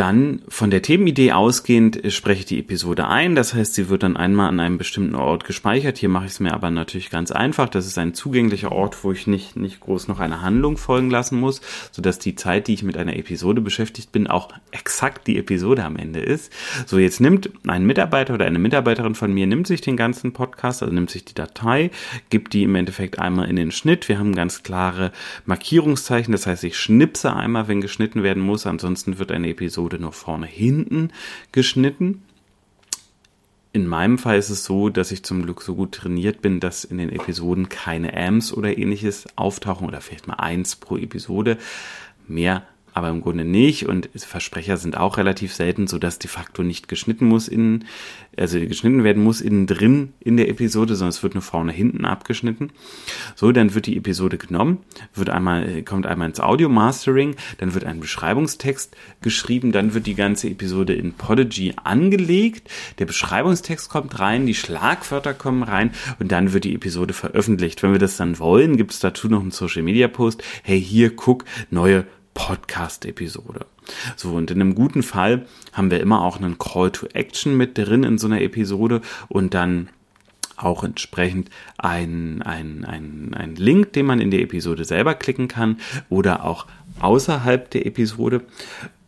dann 0.00 0.40
von 0.48 0.70
der 0.70 0.80
Themenidee 0.80 1.32
ausgehend 1.32 2.00
spreche 2.08 2.40
ich 2.40 2.46
die 2.46 2.58
Episode 2.58 3.06
ein. 3.06 3.34
Das 3.34 3.52
heißt, 3.52 3.74
sie 3.74 3.90
wird 3.90 4.02
dann 4.02 4.16
einmal 4.16 4.48
an 4.48 4.58
einem 4.58 4.78
bestimmten 4.78 5.14
Ort 5.14 5.44
gespeichert. 5.44 5.98
Hier 5.98 6.08
mache 6.08 6.24
ich 6.24 6.30
es 6.30 6.40
mir 6.40 6.54
aber 6.54 6.70
natürlich 6.70 7.10
ganz 7.10 7.30
einfach. 7.30 7.68
Das 7.68 7.86
ist 7.86 7.98
ein 7.98 8.14
zugänglicher 8.14 8.72
Ort, 8.72 9.04
wo 9.04 9.12
ich 9.12 9.26
nicht, 9.26 9.56
nicht 9.56 9.80
groß 9.80 10.08
noch 10.08 10.18
eine 10.18 10.40
Handlung 10.40 10.78
folgen 10.78 11.10
lassen 11.10 11.38
muss, 11.38 11.60
sodass 11.92 12.18
die 12.18 12.34
Zeit, 12.34 12.66
die 12.66 12.72
ich 12.72 12.82
mit 12.82 12.96
einer 12.96 13.14
Episode 13.14 13.60
beschäftigt 13.60 14.10
bin, 14.10 14.26
auch 14.26 14.48
exakt 14.70 15.26
die 15.26 15.36
Episode 15.36 15.84
am 15.84 15.96
Ende 15.96 16.20
ist. 16.20 16.50
So, 16.86 16.98
jetzt 16.98 17.20
nimmt 17.20 17.50
ein 17.66 17.84
Mitarbeiter 17.84 18.32
oder 18.32 18.46
eine 18.46 18.58
Mitarbeiterin 18.58 19.14
von 19.14 19.34
mir, 19.34 19.46
nimmt 19.46 19.66
sich 19.66 19.82
den 19.82 19.98
ganzen 19.98 20.32
Podcast, 20.32 20.82
also 20.82 20.94
nimmt 20.94 21.10
sich 21.10 21.26
die 21.26 21.34
Datei, 21.34 21.90
gibt 22.30 22.54
die 22.54 22.62
im 22.62 22.74
Endeffekt 22.74 23.18
einmal 23.18 23.50
in 23.50 23.56
den 23.56 23.70
Schnitt. 23.70 24.08
Wir 24.08 24.18
haben 24.18 24.34
ganz 24.34 24.62
klare 24.62 25.12
Markierungszeichen. 25.44 26.32
Das 26.32 26.46
heißt, 26.46 26.64
ich 26.64 26.78
schnipse 26.78 27.36
einmal, 27.36 27.68
wenn 27.68 27.82
geschnitten 27.82 28.22
werden 28.22 28.42
muss. 28.42 28.64
Ansonsten 28.64 29.18
wird 29.18 29.30
eine 29.30 29.50
Episode 29.50 29.89
wurde 29.90 30.02
nur 30.02 30.12
vorne 30.12 30.46
hinten 30.46 31.10
geschnitten. 31.52 32.22
In 33.72 33.86
meinem 33.86 34.18
Fall 34.18 34.38
ist 34.38 34.50
es 34.50 34.64
so, 34.64 34.88
dass 34.88 35.12
ich 35.12 35.22
zum 35.24 35.42
Glück 35.42 35.62
so 35.62 35.74
gut 35.74 35.92
trainiert 35.92 36.42
bin, 36.42 36.60
dass 36.60 36.84
in 36.84 36.98
den 36.98 37.10
Episoden 37.10 37.68
keine 37.68 38.16
Amps 38.16 38.52
oder 38.52 38.76
ähnliches 38.76 39.26
auftauchen 39.36 39.86
oder 39.86 40.00
vielleicht 40.00 40.26
mal 40.26 40.34
eins 40.34 40.76
pro 40.76 40.96
Episode. 40.96 41.56
Mehr 42.26 42.64
aber 42.94 43.08
im 43.08 43.20
Grunde 43.20 43.44
nicht 43.44 43.86
und 43.86 44.08
Versprecher 44.14 44.76
sind 44.76 44.96
auch 44.96 45.18
relativ 45.18 45.54
selten, 45.54 45.86
so 45.86 45.98
dass 45.98 46.18
de 46.18 46.30
facto 46.30 46.62
nicht 46.62 46.88
geschnitten 46.88 47.26
muss 47.26 47.48
in, 47.48 47.84
also 48.36 48.58
geschnitten 48.60 49.04
werden 49.04 49.22
muss 49.22 49.40
innen 49.40 49.66
drin 49.66 50.12
in 50.20 50.36
der 50.36 50.48
Episode, 50.48 50.94
sondern 50.94 51.10
es 51.10 51.22
wird 51.22 51.34
nur 51.34 51.42
vorne 51.42 51.72
hinten 51.72 52.04
abgeschnitten. 52.04 52.70
So, 53.34 53.52
dann 53.52 53.74
wird 53.74 53.86
die 53.86 53.96
Episode 53.96 54.38
genommen, 54.38 54.78
wird 55.14 55.30
einmal, 55.30 55.82
kommt 55.82 56.06
einmal 56.06 56.28
ins 56.28 56.40
Audio 56.40 56.68
Mastering, 56.68 57.36
dann 57.58 57.74
wird 57.74 57.84
ein 57.84 58.00
Beschreibungstext 58.00 58.96
geschrieben, 59.20 59.72
dann 59.72 59.94
wird 59.94 60.06
die 60.06 60.14
ganze 60.14 60.48
Episode 60.48 60.94
in 60.94 61.12
Podigy 61.12 61.74
angelegt, 61.82 62.70
der 62.98 63.06
Beschreibungstext 63.06 63.88
kommt 63.88 64.18
rein, 64.18 64.46
die 64.46 64.54
Schlagwörter 64.54 65.34
kommen 65.34 65.62
rein 65.62 65.92
und 66.18 66.32
dann 66.32 66.52
wird 66.52 66.64
die 66.64 66.74
Episode 66.74 67.14
veröffentlicht. 67.14 67.82
Wenn 67.82 67.92
wir 67.92 67.98
das 67.98 68.16
dann 68.16 68.38
wollen, 68.38 68.76
gibt 68.76 68.92
es 68.92 69.00
dazu 69.00 69.28
noch 69.28 69.40
einen 69.40 69.50
Social 69.50 69.82
Media 69.82 70.08
Post. 70.08 70.42
Hey, 70.62 70.80
hier, 70.80 71.14
guck, 71.14 71.44
neue 71.70 72.06
Podcast-Episode. 72.34 73.66
So, 74.16 74.34
und 74.34 74.50
in 74.50 74.60
einem 74.60 74.74
guten 74.74 75.02
Fall 75.02 75.46
haben 75.72 75.90
wir 75.90 76.00
immer 76.00 76.22
auch 76.22 76.36
einen 76.36 76.58
Call 76.58 76.90
to 76.90 77.06
Action 77.12 77.56
mit 77.56 77.76
drin 77.76 78.04
in 78.04 78.18
so 78.18 78.26
einer 78.26 78.40
Episode 78.40 79.00
und 79.28 79.54
dann 79.54 79.90
auch 80.56 80.84
entsprechend 80.84 81.50
ein, 81.78 82.42
ein, 82.42 82.84
ein, 82.84 83.34
ein 83.34 83.56
Link, 83.56 83.92
den 83.94 84.06
man 84.06 84.20
in 84.20 84.30
der 84.30 84.40
Episode 84.40 84.84
selber 84.84 85.14
klicken 85.14 85.48
kann 85.48 85.78
oder 86.08 86.44
auch 86.44 86.66
außerhalb 87.00 87.70
der 87.70 87.86
Episode. 87.86 88.42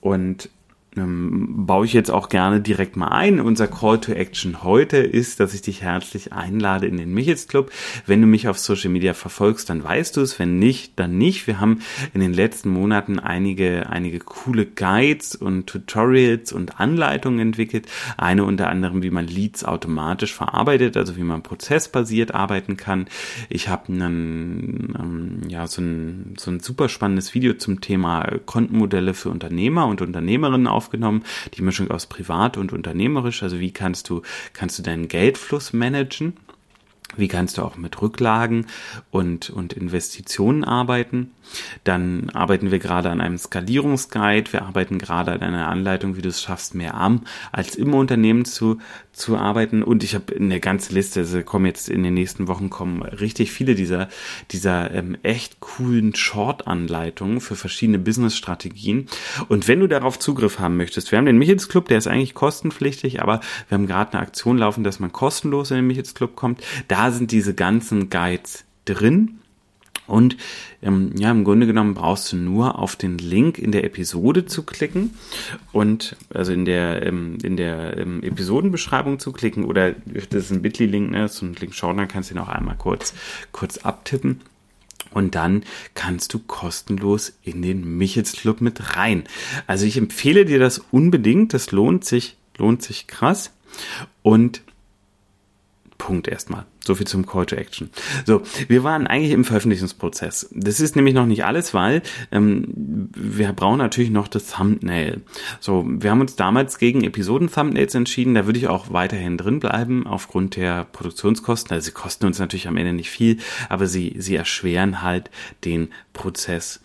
Und 0.00 0.48
ähm, 0.96 1.66
baue 1.66 1.87
ich 1.87 1.92
jetzt 1.92 2.11
auch 2.11 2.28
gerne 2.28 2.61
direkt 2.61 2.96
mal 2.96 3.08
ein. 3.08 3.40
Unser 3.40 3.66
Call 3.66 4.00
to 4.00 4.12
Action 4.12 4.62
heute 4.62 4.99
ist, 4.99 5.40
dass 5.40 5.54
ich 5.54 5.62
dich 5.62 5.82
herzlich 5.82 6.32
einlade 6.32 6.87
in 6.87 6.96
den 6.96 7.14
Michels 7.14 7.49
Club. 7.49 7.70
Wenn 8.06 8.20
du 8.20 8.26
mich 8.26 8.49
auf 8.49 8.58
Social 8.58 8.90
Media 8.90 9.14
verfolgst, 9.14 9.70
dann 9.70 9.82
weißt 9.82 10.16
du 10.16 10.20
es. 10.20 10.38
Wenn 10.38 10.58
nicht, 10.58 10.99
dann 10.99 11.16
nicht. 11.16 11.46
Wir 11.46 11.61
haben 11.61 11.80
in 12.12 12.20
den 12.20 12.34
letzten 12.34 12.70
Monaten 12.70 13.18
einige, 13.18 13.88
einige 13.88 14.18
coole 14.18 14.66
Guides 14.66 15.34
und 15.34 15.66
Tutorials 15.66 16.52
und 16.52 16.78
Anleitungen 16.80 17.40
entwickelt. 17.40 17.87
Eine 18.18 18.44
unter 18.44 18.68
anderem, 18.68 19.02
wie 19.02 19.11
man 19.11 19.26
Leads 19.26 19.64
automatisch 19.64 20.34
verarbeitet, 20.34 20.96
also 20.96 21.16
wie 21.16 21.22
man 21.22 21.42
prozessbasiert 21.42 22.34
arbeiten 22.34 22.76
kann. 22.76 23.06
Ich 23.49 23.68
habe 23.68 23.88
einen, 23.88 24.94
ähm, 24.99 25.49
ja, 25.49 25.66
so 25.66 25.80
ein, 25.80 26.34
so 26.38 26.50
ein 26.50 26.61
super 26.61 26.88
spannendes 26.88 27.34
Video 27.34 27.54
zum 27.54 27.80
Thema 27.80 28.26
Kontenmodelle 28.44 29.14
für 29.14 29.30
Unternehmer 29.30 29.87
und 29.87 30.02
Unternehmerinnen 30.02 30.66
aufgenommen, 30.82 31.24
die 31.54 31.62
Mischung 31.62 31.90
aus 31.90 32.06
privat 32.06 32.56
und 32.56 32.72
unternehmerisch, 32.72 33.42
also 33.42 33.60
wie 33.60 33.72
kannst 33.72 34.10
du, 34.10 34.22
kannst 34.52 34.78
du 34.78 34.82
deinen 34.82 35.06
Geldfluss 35.06 35.72
managen? 35.72 36.34
Wie 37.16 37.28
kannst 37.28 37.59
du 37.59 37.62
auch 37.62 37.76
mit 37.76 38.00
Rücklagen 38.00 38.66
und, 39.11 39.50
und 39.50 39.73
Investitionen 39.73 40.64
arbeiten? 40.64 41.33
Dann 41.85 42.31
arbeiten 42.31 42.71
wir 42.71 42.78
gerade 42.78 43.11
an 43.11 43.21
einem 43.21 43.38
Skalierungsguide. 43.38 44.52
Wir 44.52 44.62
arbeiten 44.62 44.99
gerade 44.99 45.33
an 45.33 45.42
einer 45.42 45.69
Anleitung, 45.69 46.16
wie 46.16 46.23
du 46.23 46.28
es 46.28 46.42
schaffst, 46.42 46.75
mehr 46.75 46.95
am 46.95 47.23
als 47.50 47.75
im 47.76 47.95
Unternehmen 47.95 48.45
zu, 48.45 48.78
zu 49.12 49.37
arbeiten. 49.37 49.83
Und 49.83 50.04
ich 50.04 50.14
habe 50.14 50.35
eine 50.35 50.61
ganze 50.61 50.95
Liste, 50.95 51.21
also 51.21 51.42
kommen 51.42 51.66
jetzt 51.66 51.88
in 51.88 52.02
den 52.02 52.14
nächsten 52.14 52.49
Wochen 52.49 52.71
kommen 52.71 53.02
richtig 53.02 53.52
viele 53.52 53.75
dieser, 53.75 54.09
dieser 54.50 54.90
ähm, 54.92 55.16
echt 55.23 55.61
coolen 55.61 56.14
Short-Anleitungen 56.14 57.40
für 57.40 57.57
verschiedene 57.57 57.99
Business-Strategien. 57.99 59.07
Und 59.49 59.69
wenn 59.69 59.81
du 59.81 59.87
darauf 59.87 60.19
Zugriff 60.19 60.59
haben 60.59 60.76
möchtest, 60.76 61.11
wir 61.11 61.19
haben 61.19 61.26
den 61.26 61.38
Michels 61.38 61.69
Club, 61.69 61.88
der 61.88 61.99
ist 61.99 62.07
eigentlich 62.07 62.35
kostenpflichtig, 62.35 63.21
aber 63.21 63.40
wir 63.69 63.76
haben 63.76 63.87
gerade 63.87 64.12
eine 64.12 64.23
Aktion 64.23 64.59
laufen, 64.59 64.85
dass 64.85 65.00
man 65.00 65.12
kostenlos 65.12 65.71
in 65.71 65.76
den 65.76 65.87
Michels 65.87 66.14
Club 66.14 66.37
kommt. 66.37 66.62
Da 66.88 67.01
sind 67.11 67.32
diese 67.32 67.54
ganzen 67.54 68.11
Guides 68.11 68.64
drin. 68.85 69.38
Und 70.06 70.37
ähm, 70.82 71.12
ja, 71.16 71.30
im 71.30 71.44
Grunde 71.44 71.66
genommen 71.66 71.94
brauchst 71.94 72.32
du 72.32 72.37
nur 72.37 72.78
auf 72.78 72.97
den 72.97 73.18
Link 73.18 73.59
in 73.59 73.71
der 73.71 73.85
Episode 73.85 74.47
zu 74.47 74.64
klicken 74.64 75.14
und 75.71 76.16
also 76.35 76.52
in 76.52 76.64
der 76.64 77.06
ähm, 77.06 77.38
in 77.42 77.56
der 77.56 77.97
ähm, 77.97 78.23
Episodenbeschreibung 78.23 79.21
zu 79.21 79.32
klicken 79.32 79.64
oder 79.64 79.92
das 79.92 80.44
ist 80.44 80.50
ein 80.50 80.61
Bitly-Link, 80.61 81.12
ne, 81.12 81.28
so 81.28 81.47
ein 81.47 81.54
Link 81.54 81.75
schauen, 81.75 81.97
dann 81.97 82.09
kannst 82.09 82.30
du 82.30 82.35
ihn 82.35 82.40
auch 82.40 82.49
einmal 82.49 82.76
kurz 82.76 83.14
kurz 83.52 83.78
abtippen. 83.78 84.40
Und 85.12 85.35
dann 85.35 85.64
kannst 85.94 86.32
du 86.32 86.38
kostenlos 86.38 87.35
in 87.42 87.61
den 87.61 87.99
Michels 87.99 88.32
Club 88.32 88.62
mit 88.62 88.97
rein. 88.97 89.25
Also 89.66 89.85
ich 89.85 89.99
empfehle 89.99 90.47
dir 90.47 90.59
das 90.59 90.78
unbedingt. 90.78 91.52
Das 91.52 91.71
lohnt 91.71 92.06
sich, 92.06 92.37
lohnt 92.56 92.82
sich 92.82 93.06
krass. 93.09 93.52
Und 94.23 94.62
Punkt 96.02 96.26
erstmal. 96.26 96.66
So 96.85 96.97
viel 96.97 97.06
zum 97.06 97.26
Call 97.26 97.47
to 97.47 97.54
Action. 97.54 97.88
So, 98.26 98.42
wir 98.66 98.82
waren 98.82 99.06
eigentlich 99.06 99.30
im 99.30 99.44
Veröffentlichungsprozess. 99.44 100.49
Das 100.52 100.80
ist 100.80 100.97
nämlich 100.97 101.14
noch 101.14 101.26
nicht 101.26 101.44
alles, 101.44 101.75
weil 101.75 102.02
ähm, 102.32 103.09
wir 103.14 103.52
brauchen 103.52 103.78
natürlich 103.78 104.11
noch 104.11 104.26
das 104.26 104.49
Thumbnail. 104.49 105.21
So, 105.61 105.85
wir 105.87 106.11
haben 106.11 106.21
uns 106.21 106.35
damals 106.35 106.78
gegen 106.78 107.04
Episoden-Thumbnails 107.04 107.94
entschieden. 107.94 108.35
Da 108.35 108.47
würde 108.47 108.59
ich 108.59 108.66
auch 108.66 108.92
weiterhin 108.92 109.38
drin 109.38 109.61
bleiben 109.61 110.09
aufgrund 110.09 110.56
der 110.56 110.87
Produktionskosten. 110.87 111.73
Also 111.73 111.85
sie 111.85 111.92
kosten 111.92 112.26
uns 112.26 112.40
natürlich 112.40 112.66
am 112.66 112.76
Ende 112.76 112.94
nicht 112.94 113.11
viel, 113.11 113.38
aber 113.68 113.87
sie 113.87 114.16
sie 114.18 114.35
erschweren 114.35 115.02
halt 115.02 115.30
den 115.64 115.90
Prozess. 116.14 116.80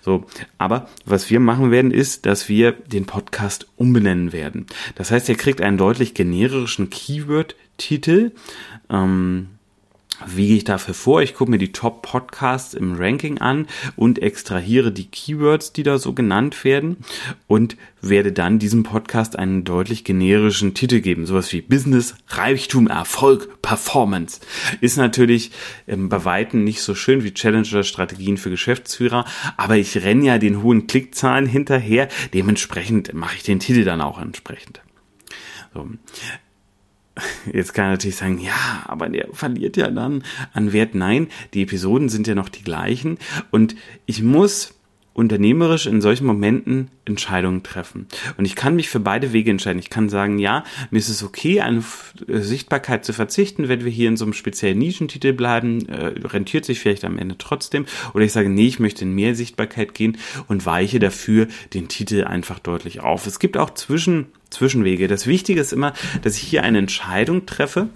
So, 0.00 0.24
aber 0.56 0.88
was 1.04 1.28
wir 1.28 1.40
machen 1.40 1.70
werden, 1.70 1.90
ist, 1.90 2.24
dass 2.24 2.48
wir 2.48 2.72
den 2.72 3.04
Podcast 3.04 3.66
umbenennen 3.76 4.32
werden. 4.32 4.64
Das 4.94 5.10
heißt, 5.10 5.28
ihr 5.28 5.36
kriegt 5.36 5.60
einen 5.60 5.76
deutlich 5.76 6.14
generischen 6.14 6.88
Keyword-Titel. 7.82 8.32
Ähm, 8.90 9.48
wie 10.24 10.46
gehe 10.46 10.56
ich 10.58 10.64
dafür 10.64 10.94
vor? 10.94 11.20
Ich 11.22 11.34
gucke 11.34 11.50
mir 11.50 11.58
die 11.58 11.72
Top-Podcasts 11.72 12.74
im 12.74 12.94
Ranking 12.94 13.38
an 13.38 13.66
und 13.96 14.20
extrahiere 14.20 14.92
die 14.92 15.06
Keywords, 15.06 15.72
die 15.72 15.82
da 15.82 15.98
so 15.98 16.12
genannt 16.12 16.62
werden 16.62 16.98
und 17.48 17.76
werde 18.00 18.30
dann 18.30 18.60
diesem 18.60 18.84
Podcast 18.84 19.36
einen 19.36 19.64
deutlich 19.64 20.04
generischen 20.04 20.74
Titel 20.74 21.00
geben. 21.00 21.26
Sowas 21.26 21.52
wie 21.52 21.60
Business, 21.60 22.14
Reichtum, 22.28 22.86
Erfolg, 22.86 23.60
Performance. 23.62 24.40
Ist 24.80 24.96
natürlich 24.96 25.50
ähm, 25.88 26.08
bei 26.08 26.24
Weitem 26.24 26.62
nicht 26.62 26.82
so 26.82 26.94
schön 26.94 27.24
wie 27.24 27.34
Challenger-Strategien 27.34 28.36
für 28.36 28.50
Geschäftsführer, 28.50 29.24
aber 29.56 29.76
ich 29.76 30.04
renne 30.04 30.26
ja 30.26 30.38
den 30.38 30.62
hohen 30.62 30.86
Klickzahlen 30.86 31.46
hinterher. 31.46 32.08
Dementsprechend 32.32 33.12
mache 33.12 33.34
ich 33.36 33.42
den 33.42 33.58
Titel 33.58 33.82
dann 33.82 34.00
auch 34.00 34.20
entsprechend. 34.20 34.82
So. 35.74 35.88
Jetzt 37.52 37.74
kann 37.74 37.86
er 37.86 37.90
natürlich 37.92 38.16
sagen, 38.16 38.38
ja, 38.38 38.84
aber 38.86 39.08
der 39.08 39.28
verliert 39.32 39.76
ja 39.76 39.90
dann 39.90 40.24
an 40.52 40.72
Wert. 40.72 40.94
Nein, 40.94 41.28
die 41.54 41.62
Episoden 41.62 42.08
sind 42.08 42.26
ja 42.26 42.34
noch 42.34 42.48
die 42.48 42.64
gleichen. 42.64 43.18
Und 43.50 43.76
ich 44.06 44.22
muss 44.22 44.74
unternehmerisch 45.14 45.86
in 45.86 46.00
solchen 46.00 46.26
Momenten 46.26 46.88
Entscheidungen 47.04 47.62
treffen. 47.62 48.06
Und 48.38 48.44
ich 48.44 48.56
kann 48.56 48.76
mich 48.76 48.88
für 48.88 49.00
beide 49.00 49.32
Wege 49.32 49.50
entscheiden. 49.50 49.78
Ich 49.78 49.90
kann 49.90 50.08
sagen, 50.08 50.38
ja, 50.38 50.64
mir 50.90 50.98
ist 50.98 51.08
es 51.08 51.22
okay, 51.22 51.60
eine 51.60 51.82
Sichtbarkeit 52.28 53.04
zu 53.04 53.12
verzichten, 53.12 53.68
wenn 53.68 53.84
wir 53.84 53.90
hier 53.90 54.08
in 54.08 54.16
so 54.16 54.24
einem 54.24 54.32
speziellen 54.32 54.78
Nischentitel 54.78 55.32
bleiben, 55.32 55.86
äh, 55.88 56.14
rentiert 56.26 56.64
sich 56.64 56.80
vielleicht 56.80 57.04
am 57.04 57.18
Ende 57.18 57.36
trotzdem. 57.36 57.86
Oder 58.14 58.24
ich 58.24 58.32
sage, 58.32 58.48
nee, 58.48 58.66
ich 58.66 58.78
möchte 58.78 59.04
in 59.04 59.14
mehr 59.14 59.34
Sichtbarkeit 59.34 59.94
gehen 59.94 60.16
und 60.48 60.64
weiche 60.64 60.98
dafür 60.98 61.46
den 61.74 61.88
Titel 61.88 62.24
einfach 62.24 62.58
deutlich 62.58 63.00
auf. 63.00 63.26
Es 63.26 63.38
gibt 63.38 63.56
auch 63.56 63.70
Zwischen 63.74 64.26
Zwischenwege. 64.50 65.08
Das 65.08 65.26
Wichtige 65.26 65.60
ist 65.60 65.72
immer, 65.72 65.92
dass 66.22 66.36
ich 66.36 66.42
hier 66.42 66.62
eine 66.62 66.78
Entscheidung 66.78 67.46
treffe, 67.46 67.88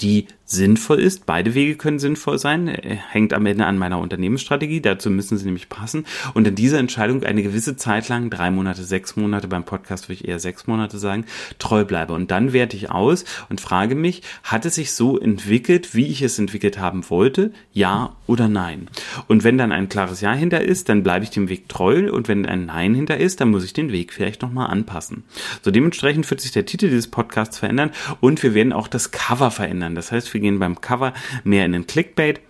die 0.00 0.26
sinnvoll 0.46 1.00
ist. 1.00 1.26
Beide 1.26 1.54
Wege 1.54 1.74
können 1.74 1.98
sinnvoll 1.98 2.38
sein. 2.38 2.68
Hängt 2.68 3.34
am 3.34 3.44
Ende 3.46 3.66
an 3.66 3.78
meiner 3.78 3.98
Unternehmensstrategie. 3.98 4.80
Dazu 4.80 5.10
müssen 5.10 5.36
sie 5.36 5.44
nämlich 5.44 5.68
passen. 5.68 6.06
Und 6.34 6.46
in 6.46 6.54
dieser 6.54 6.78
Entscheidung 6.78 7.24
eine 7.24 7.42
gewisse 7.42 7.76
Zeit 7.76 8.08
lang, 8.08 8.30
drei 8.30 8.50
Monate, 8.50 8.84
sechs 8.84 9.16
Monate, 9.16 9.48
beim 9.48 9.64
Podcast 9.64 10.08
würde 10.08 10.22
ich 10.22 10.28
eher 10.28 10.38
sechs 10.38 10.66
Monate 10.66 10.98
sagen, 10.98 11.26
treu 11.58 11.84
bleibe. 11.84 12.14
Und 12.14 12.30
dann 12.30 12.52
werte 12.52 12.76
ich 12.76 12.90
aus 12.90 13.24
und 13.48 13.60
frage 13.60 13.96
mich, 13.96 14.22
hat 14.44 14.64
es 14.64 14.76
sich 14.76 14.92
so 14.92 15.18
entwickelt, 15.18 15.94
wie 15.94 16.06
ich 16.06 16.22
es 16.22 16.38
entwickelt 16.38 16.78
haben 16.78 17.10
wollte? 17.10 17.52
Ja 17.72 18.14
oder 18.26 18.48
nein? 18.48 18.88
Und 19.26 19.42
wenn 19.42 19.58
dann 19.58 19.72
ein 19.72 19.88
klares 19.88 20.20
Ja 20.20 20.32
hinter 20.32 20.60
ist, 20.60 20.88
dann 20.88 21.02
bleibe 21.02 21.24
ich 21.24 21.30
dem 21.30 21.48
Weg 21.48 21.68
treu. 21.68 22.12
Und 22.12 22.28
wenn 22.28 22.46
ein 22.46 22.66
Nein 22.66 22.94
hinter 22.94 23.16
ist, 23.16 23.40
dann 23.40 23.50
muss 23.50 23.64
ich 23.64 23.72
den 23.72 23.90
Weg 23.90 24.12
vielleicht 24.12 24.42
nochmal 24.42 24.70
anpassen. 24.70 25.24
So 25.62 25.70
dementsprechend 25.72 26.28
wird 26.30 26.40
sich 26.40 26.52
der 26.52 26.66
Titel 26.66 26.88
dieses 26.88 27.08
Podcasts 27.08 27.58
verändern 27.58 27.90
und 28.20 28.42
wir 28.42 28.54
werden 28.54 28.72
auch 28.72 28.86
das 28.86 29.10
Cover 29.10 29.50
verändern. 29.50 29.94
Das 29.94 30.12
heißt, 30.12 30.28
wir 30.36 30.40
gehen 30.40 30.58
beim 30.58 30.82
Cover 30.82 31.14
mehr 31.44 31.64
in 31.64 31.72
den 31.72 31.86
Clickbait. 31.86 32.40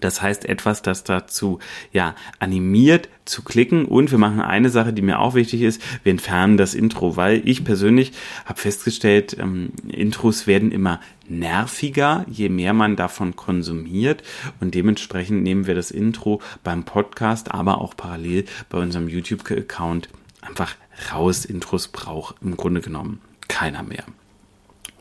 Das 0.00 0.22
heißt 0.22 0.44
etwas, 0.44 0.82
das 0.82 1.02
dazu 1.02 1.58
ja 1.92 2.14
animiert 2.38 3.08
zu 3.24 3.42
klicken 3.42 3.84
und 3.84 4.12
wir 4.12 4.18
machen 4.18 4.40
eine 4.40 4.70
Sache, 4.70 4.92
die 4.92 5.02
mir 5.02 5.18
auch 5.18 5.34
wichtig 5.34 5.62
ist, 5.62 5.82
wir 6.04 6.12
entfernen 6.12 6.56
das 6.56 6.74
Intro, 6.74 7.16
weil 7.16 7.42
ich 7.44 7.64
persönlich 7.64 8.12
habe 8.44 8.60
festgestellt, 8.60 9.36
ähm, 9.40 9.72
Intros 9.88 10.46
werden 10.46 10.70
immer 10.70 11.00
nerviger, 11.26 12.24
je 12.30 12.48
mehr 12.48 12.74
man 12.74 12.94
davon 12.94 13.34
konsumiert 13.34 14.22
und 14.60 14.76
dementsprechend 14.76 15.42
nehmen 15.42 15.66
wir 15.66 15.74
das 15.74 15.90
Intro 15.90 16.40
beim 16.62 16.84
Podcast, 16.84 17.50
aber 17.50 17.80
auch 17.80 17.96
parallel 17.96 18.44
bei 18.68 18.78
unserem 18.78 19.08
YouTube-Account 19.08 20.08
einfach 20.42 20.76
raus. 21.12 21.44
Intros 21.44 21.88
braucht 21.88 22.36
im 22.40 22.56
Grunde 22.56 22.82
genommen 22.82 23.20
keiner 23.48 23.82
mehr. 23.82 24.04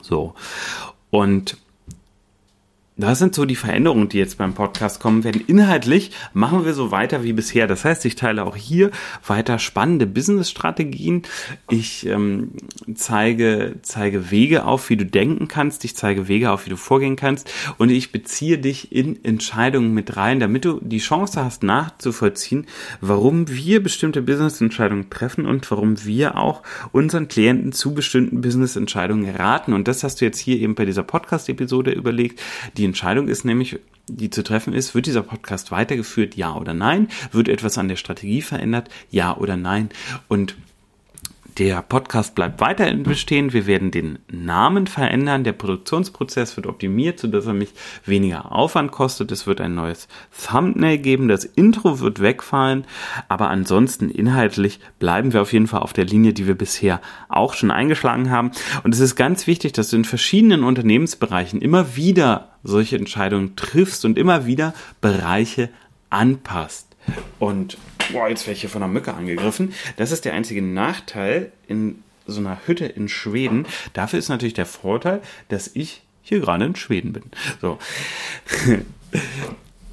So 0.01 0.34
und 1.12 1.58
das 2.97 3.19
sind 3.19 3.36
so 3.36 3.45
die 3.45 3.55
Veränderungen, 3.55 4.10
die 4.10 4.17
jetzt 4.17 4.39
beim 4.39 4.53
Podcast 4.53 4.99
kommen 4.99 5.23
werden. 5.23 5.43
Inhaltlich 5.45 6.12
machen 6.33 6.65
wir 6.65 6.73
so 6.73 6.89
weiter 6.89 7.23
wie 7.23 7.33
bisher. 7.33 7.67
Das 7.67 7.86
heißt, 7.86 8.03
ich 8.05 8.15
teile 8.15 8.43
auch 8.43 8.55
hier 8.55 8.89
weiter 9.25 9.60
spannende 9.60 10.07
Business-Strategien. 10.07 11.21
Ich 11.69 12.07
ähm, 12.07 12.51
zeige, 12.95 13.75
zeige 13.83 14.31
Wege 14.31 14.65
auf, 14.65 14.89
wie 14.89 14.97
du 14.97 15.05
denken 15.05 15.47
kannst. 15.47 15.86
Ich 15.86 15.95
zeige 15.95 16.27
Wege 16.27 16.51
auf, 16.51 16.65
wie 16.65 16.71
du 16.71 16.75
vorgehen 16.75 17.15
kannst. 17.15 17.51
Und 17.77 17.91
ich 17.91 18.12
beziehe 18.12 18.57
dich 18.57 18.91
in 18.91 19.23
Entscheidungen 19.23 19.93
mit 19.93 20.17
rein, 20.17 20.39
damit 20.39 20.65
du 20.65 20.79
die 20.81 20.97
Chance 20.97 21.43
hast, 21.43 21.62
nachzuvollziehen, 21.62 22.65
warum 22.99 23.47
wir 23.47 23.83
bestimmte 23.83 24.23
Business-Entscheidungen 24.23 25.12
treffen 25.12 25.45
und 25.45 25.69
warum 25.69 26.03
wir 26.03 26.38
auch 26.38 26.63
unseren 26.93 27.27
Klienten 27.27 27.73
zu 27.73 27.93
bestimmten 27.93 28.41
Business-Entscheidungen 28.41 29.29
raten. 29.36 29.73
Und 29.73 29.88
das 29.88 30.03
hast 30.03 30.19
du 30.19 30.25
jetzt 30.25 30.39
hier 30.39 30.57
eben 30.57 30.73
bei 30.73 30.86
dieser 30.86 31.03
Podcast-Episode 31.03 31.91
überlegt. 31.91 32.41
Die 32.75 32.87
Entscheidung 32.88 33.28
ist 33.28 33.45
nämlich, 33.45 33.80
die 34.08 34.30
zu 34.30 34.43
treffen 34.43 34.73
ist, 34.73 34.95
wird 34.95 35.06
dieser 35.06 35.21
Podcast 35.21 35.71
weitergeführt, 35.71 36.36
ja 36.36 36.56
oder 36.56 36.73
nein? 36.73 37.10
Wird 37.32 37.50
etwas 37.50 37.78
an 37.78 37.88
der 37.88 37.97
Strategie 37.97 38.41
verändert, 38.41 38.89
ja 39.10 39.36
oder 39.38 39.58
nein? 39.58 39.89
Und 40.28 40.56
Der 41.58 41.82
Podcast 41.82 42.36
bleibt 42.36 42.62
weiterhin 42.62 43.02
bestehen. 43.02 43.52
Wir 43.52 43.65
werden 43.65 43.89
den 43.89 44.20
Namen 44.30 44.86
verändern. 44.86 45.43
Der 45.43 45.54
Produktionsprozess 45.54 46.56
wird 46.56 46.67
optimiert, 46.67 47.20
sodass 47.20 47.48
er 47.48 47.54
mich 47.54 47.74
weniger 48.06 48.52
Aufwand 48.52 48.91
kostet. 48.91 49.32
Es 49.32 49.48
wird 49.48 49.60
ein 49.60 49.74
neues 49.74 50.08
Thumbnail 50.46 51.00
geben. 51.00 51.28
Das 51.28 51.46
Intro 51.46 52.00
wird 52.00 52.22
wegfallen. 52.22 52.86
Aber 53.28 53.50
ansonsten 53.50 54.12
inhaltlich 54.12 54.80
bleiben 55.00 55.34
wir 55.34 55.41
auf 55.41 55.52
jeden 55.52 55.65
Fall 55.65 55.82
auf 55.82 55.93
der 55.93 56.06
Linie, 56.06 56.34
die 56.34 56.46
wir 56.46 56.56
bisher 56.56 57.02
auch 57.28 57.56
schon 57.56 57.72
eingeschlagen 57.72 58.30
haben. 58.30 58.52
Und 58.84 58.93
es 58.93 59.00
ist 59.00 59.15
ganz 59.15 59.48
wichtig, 59.48 59.74
dass 59.74 59.89
du 59.89 59.96
in 59.96 60.06
verschiedenen 60.06 60.63
Unternehmensbereichen 60.63 61.60
immer 61.60 61.96
wieder 61.96 62.50
solche 62.63 62.98
Entscheidungen 62.98 63.56
triffst 63.56 64.06
und 64.06 64.20
immer 64.20 64.46
wieder 64.46 64.76
Bereiche 65.02 65.70
anpasst. 66.12 66.96
Und 67.39 67.80
boah, 68.12 68.30
jetzt 68.30 68.46
werde 68.46 68.56
ich 68.56 68.62
hier 68.62 68.70
von 68.70 68.84
einer 68.84 68.91
Mücke 68.91 69.13
angegriffen. 69.13 69.74
Das 69.98 70.12
ist 70.12 70.26
der 70.26 70.34
einzige 70.34 70.62
Nachteil 70.62 71.52
in 71.67 72.04
so 72.26 72.39
einer 72.39 72.60
Hütte 72.65 72.86
in 72.86 73.08
Schweden. 73.08 73.65
Dafür 73.93 74.20
ist 74.20 74.30
natürlich 74.30 74.54
der 74.54 74.65
Vorteil, 74.65 75.22
dass 75.50 75.72
ich 75.74 76.04
hier 76.22 76.39
gerade 76.39 76.65
in 76.65 76.76
Schweden 76.76 77.13
bin. 77.13 77.24
So. 77.62 77.80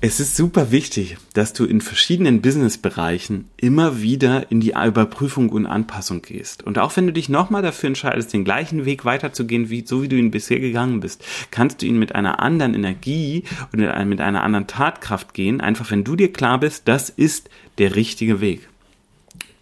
Es 0.07 0.21
ist 0.21 0.37
super 0.37 0.71
wichtig, 0.71 1.17
dass 1.33 1.55
du 1.55 1.65
in 1.65 1.81
verschiedenen 1.81 2.43
Businessbereichen 2.43 3.47
immer 3.57 4.03
wieder 4.03 4.51
in 4.51 4.61
die 4.61 4.73
Überprüfung 4.73 5.49
und 5.49 5.65
Anpassung 5.65 6.21
gehst. 6.21 6.63
Und 6.63 6.79
auch 6.79 6.95
wenn 6.95 7.07
du 7.07 7.13
dich 7.15 7.31
nochmal 7.31 7.63
dafür 7.63 7.87
entscheidest, 7.87 8.35
den 8.35 8.45
gleichen 8.45 8.85
Weg 8.85 9.07
weiterzugehen, 9.07 9.71
wie, 9.71 9.87
so 9.87 10.03
wie 10.03 10.09
du 10.09 10.17
ihn 10.17 10.31
bisher 10.31 10.61
gegangen 10.61 11.01
bist, 11.01 11.25
kannst 11.51 11.81
du 11.81 11.87
ihn 11.87 11.99
mit 11.99 12.15
einer 12.15 12.41
anderen 12.41 12.75
Energie 12.75 13.45
und 13.73 13.79
mit 13.81 14.21
einer 14.21 14.43
anderen 14.43 14.67
Tatkraft 14.67 15.33
gehen, 15.33 15.63
einfach 15.63 15.91
wenn 15.91 16.05
du 16.05 16.17
dir 16.17 16.31
klar 16.31 16.61
bist, 16.61 16.87
das 16.87 17.09
ist 17.09 17.49
der 17.79 17.97
richtige 17.97 18.43
Weg. 18.43 18.69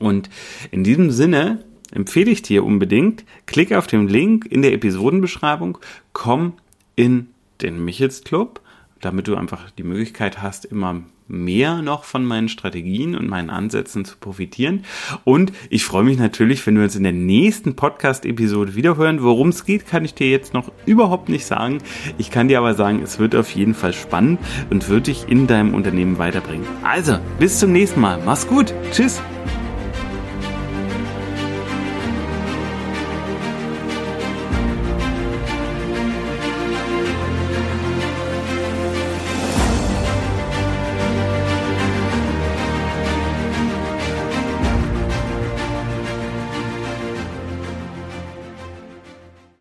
Und 0.00 0.28
in 0.72 0.83
diesem 0.83 1.12
Sinne 1.12 1.62
empfehle 1.92 2.33
ich 2.33 2.42
dir 2.42 2.64
unbedingt, 2.64 3.22
klick 3.46 3.72
auf 3.72 3.87
den 3.87 4.09
Link 4.09 4.46
in 4.46 4.62
der 4.62 4.72
Episodenbeschreibung, 4.72 5.78
komm 6.12 6.55
in 6.96 7.28
den 7.61 7.85
Michels 7.85 8.24
Club 8.24 8.61
damit 9.03 9.29
du 9.29 9.37
einfach 9.37 9.71
die 9.71 9.83
Möglichkeit 9.83 10.41
hast, 10.41 10.65
immer 10.65 11.03
mehr 11.29 11.83
noch 11.83 12.05
von 12.05 12.25
meinen 12.25 12.49
Strategien 12.49 13.15
und 13.15 13.29
meinen 13.29 13.51
Ansätzen 13.51 14.05
zu 14.05 14.17
profitieren. 14.19 14.85
Und 15.25 15.53
ich 15.71 15.85
freue 15.85 16.05
mich 16.05 16.19
natürlich, 16.19 16.67
wenn 16.67 16.77
wir 16.77 16.85
uns 16.85 16.97
in 16.97 17.03
der 17.03 17.12
nächsten 17.12 17.75
Podcast-Episode 17.75 18.75
wiederhören. 18.75 19.23
Worum 19.23 19.49
es 19.49 19.65
geht, 19.65 19.87
kann 19.87 20.05
ich 20.05 20.15
dir 20.15 20.29
jetzt 20.29 20.53
noch 20.55 20.71
überhaupt 20.85 21.29
nicht 21.29 21.47
sagen. 21.47 21.79
Ich 22.19 22.31
kann 22.31 22.49
dir 22.49 22.59
aber 22.59 22.75
sagen, 22.75 23.01
es 23.03 23.19
wird 23.19 23.35
auf 23.35 23.51
jeden 23.51 23.75
Fall 23.75 23.93
spannend 23.93 24.41
und 24.71 24.88
wird 24.88 25.07
dich 25.07 25.29
in 25.29 25.47
deinem 25.47 25.75
Unternehmen 25.75 26.19
weiterbringen. 26.19 26.67
Also, 26.83 27.19
bis 27.38 27.59
zum 27.59 27.73
nächsten 27.73 28.01
Mal. 28.01 28.21
Mach's 28.25 28.47
gut. 28.47 28.75
Tschüss. 28.93 29.23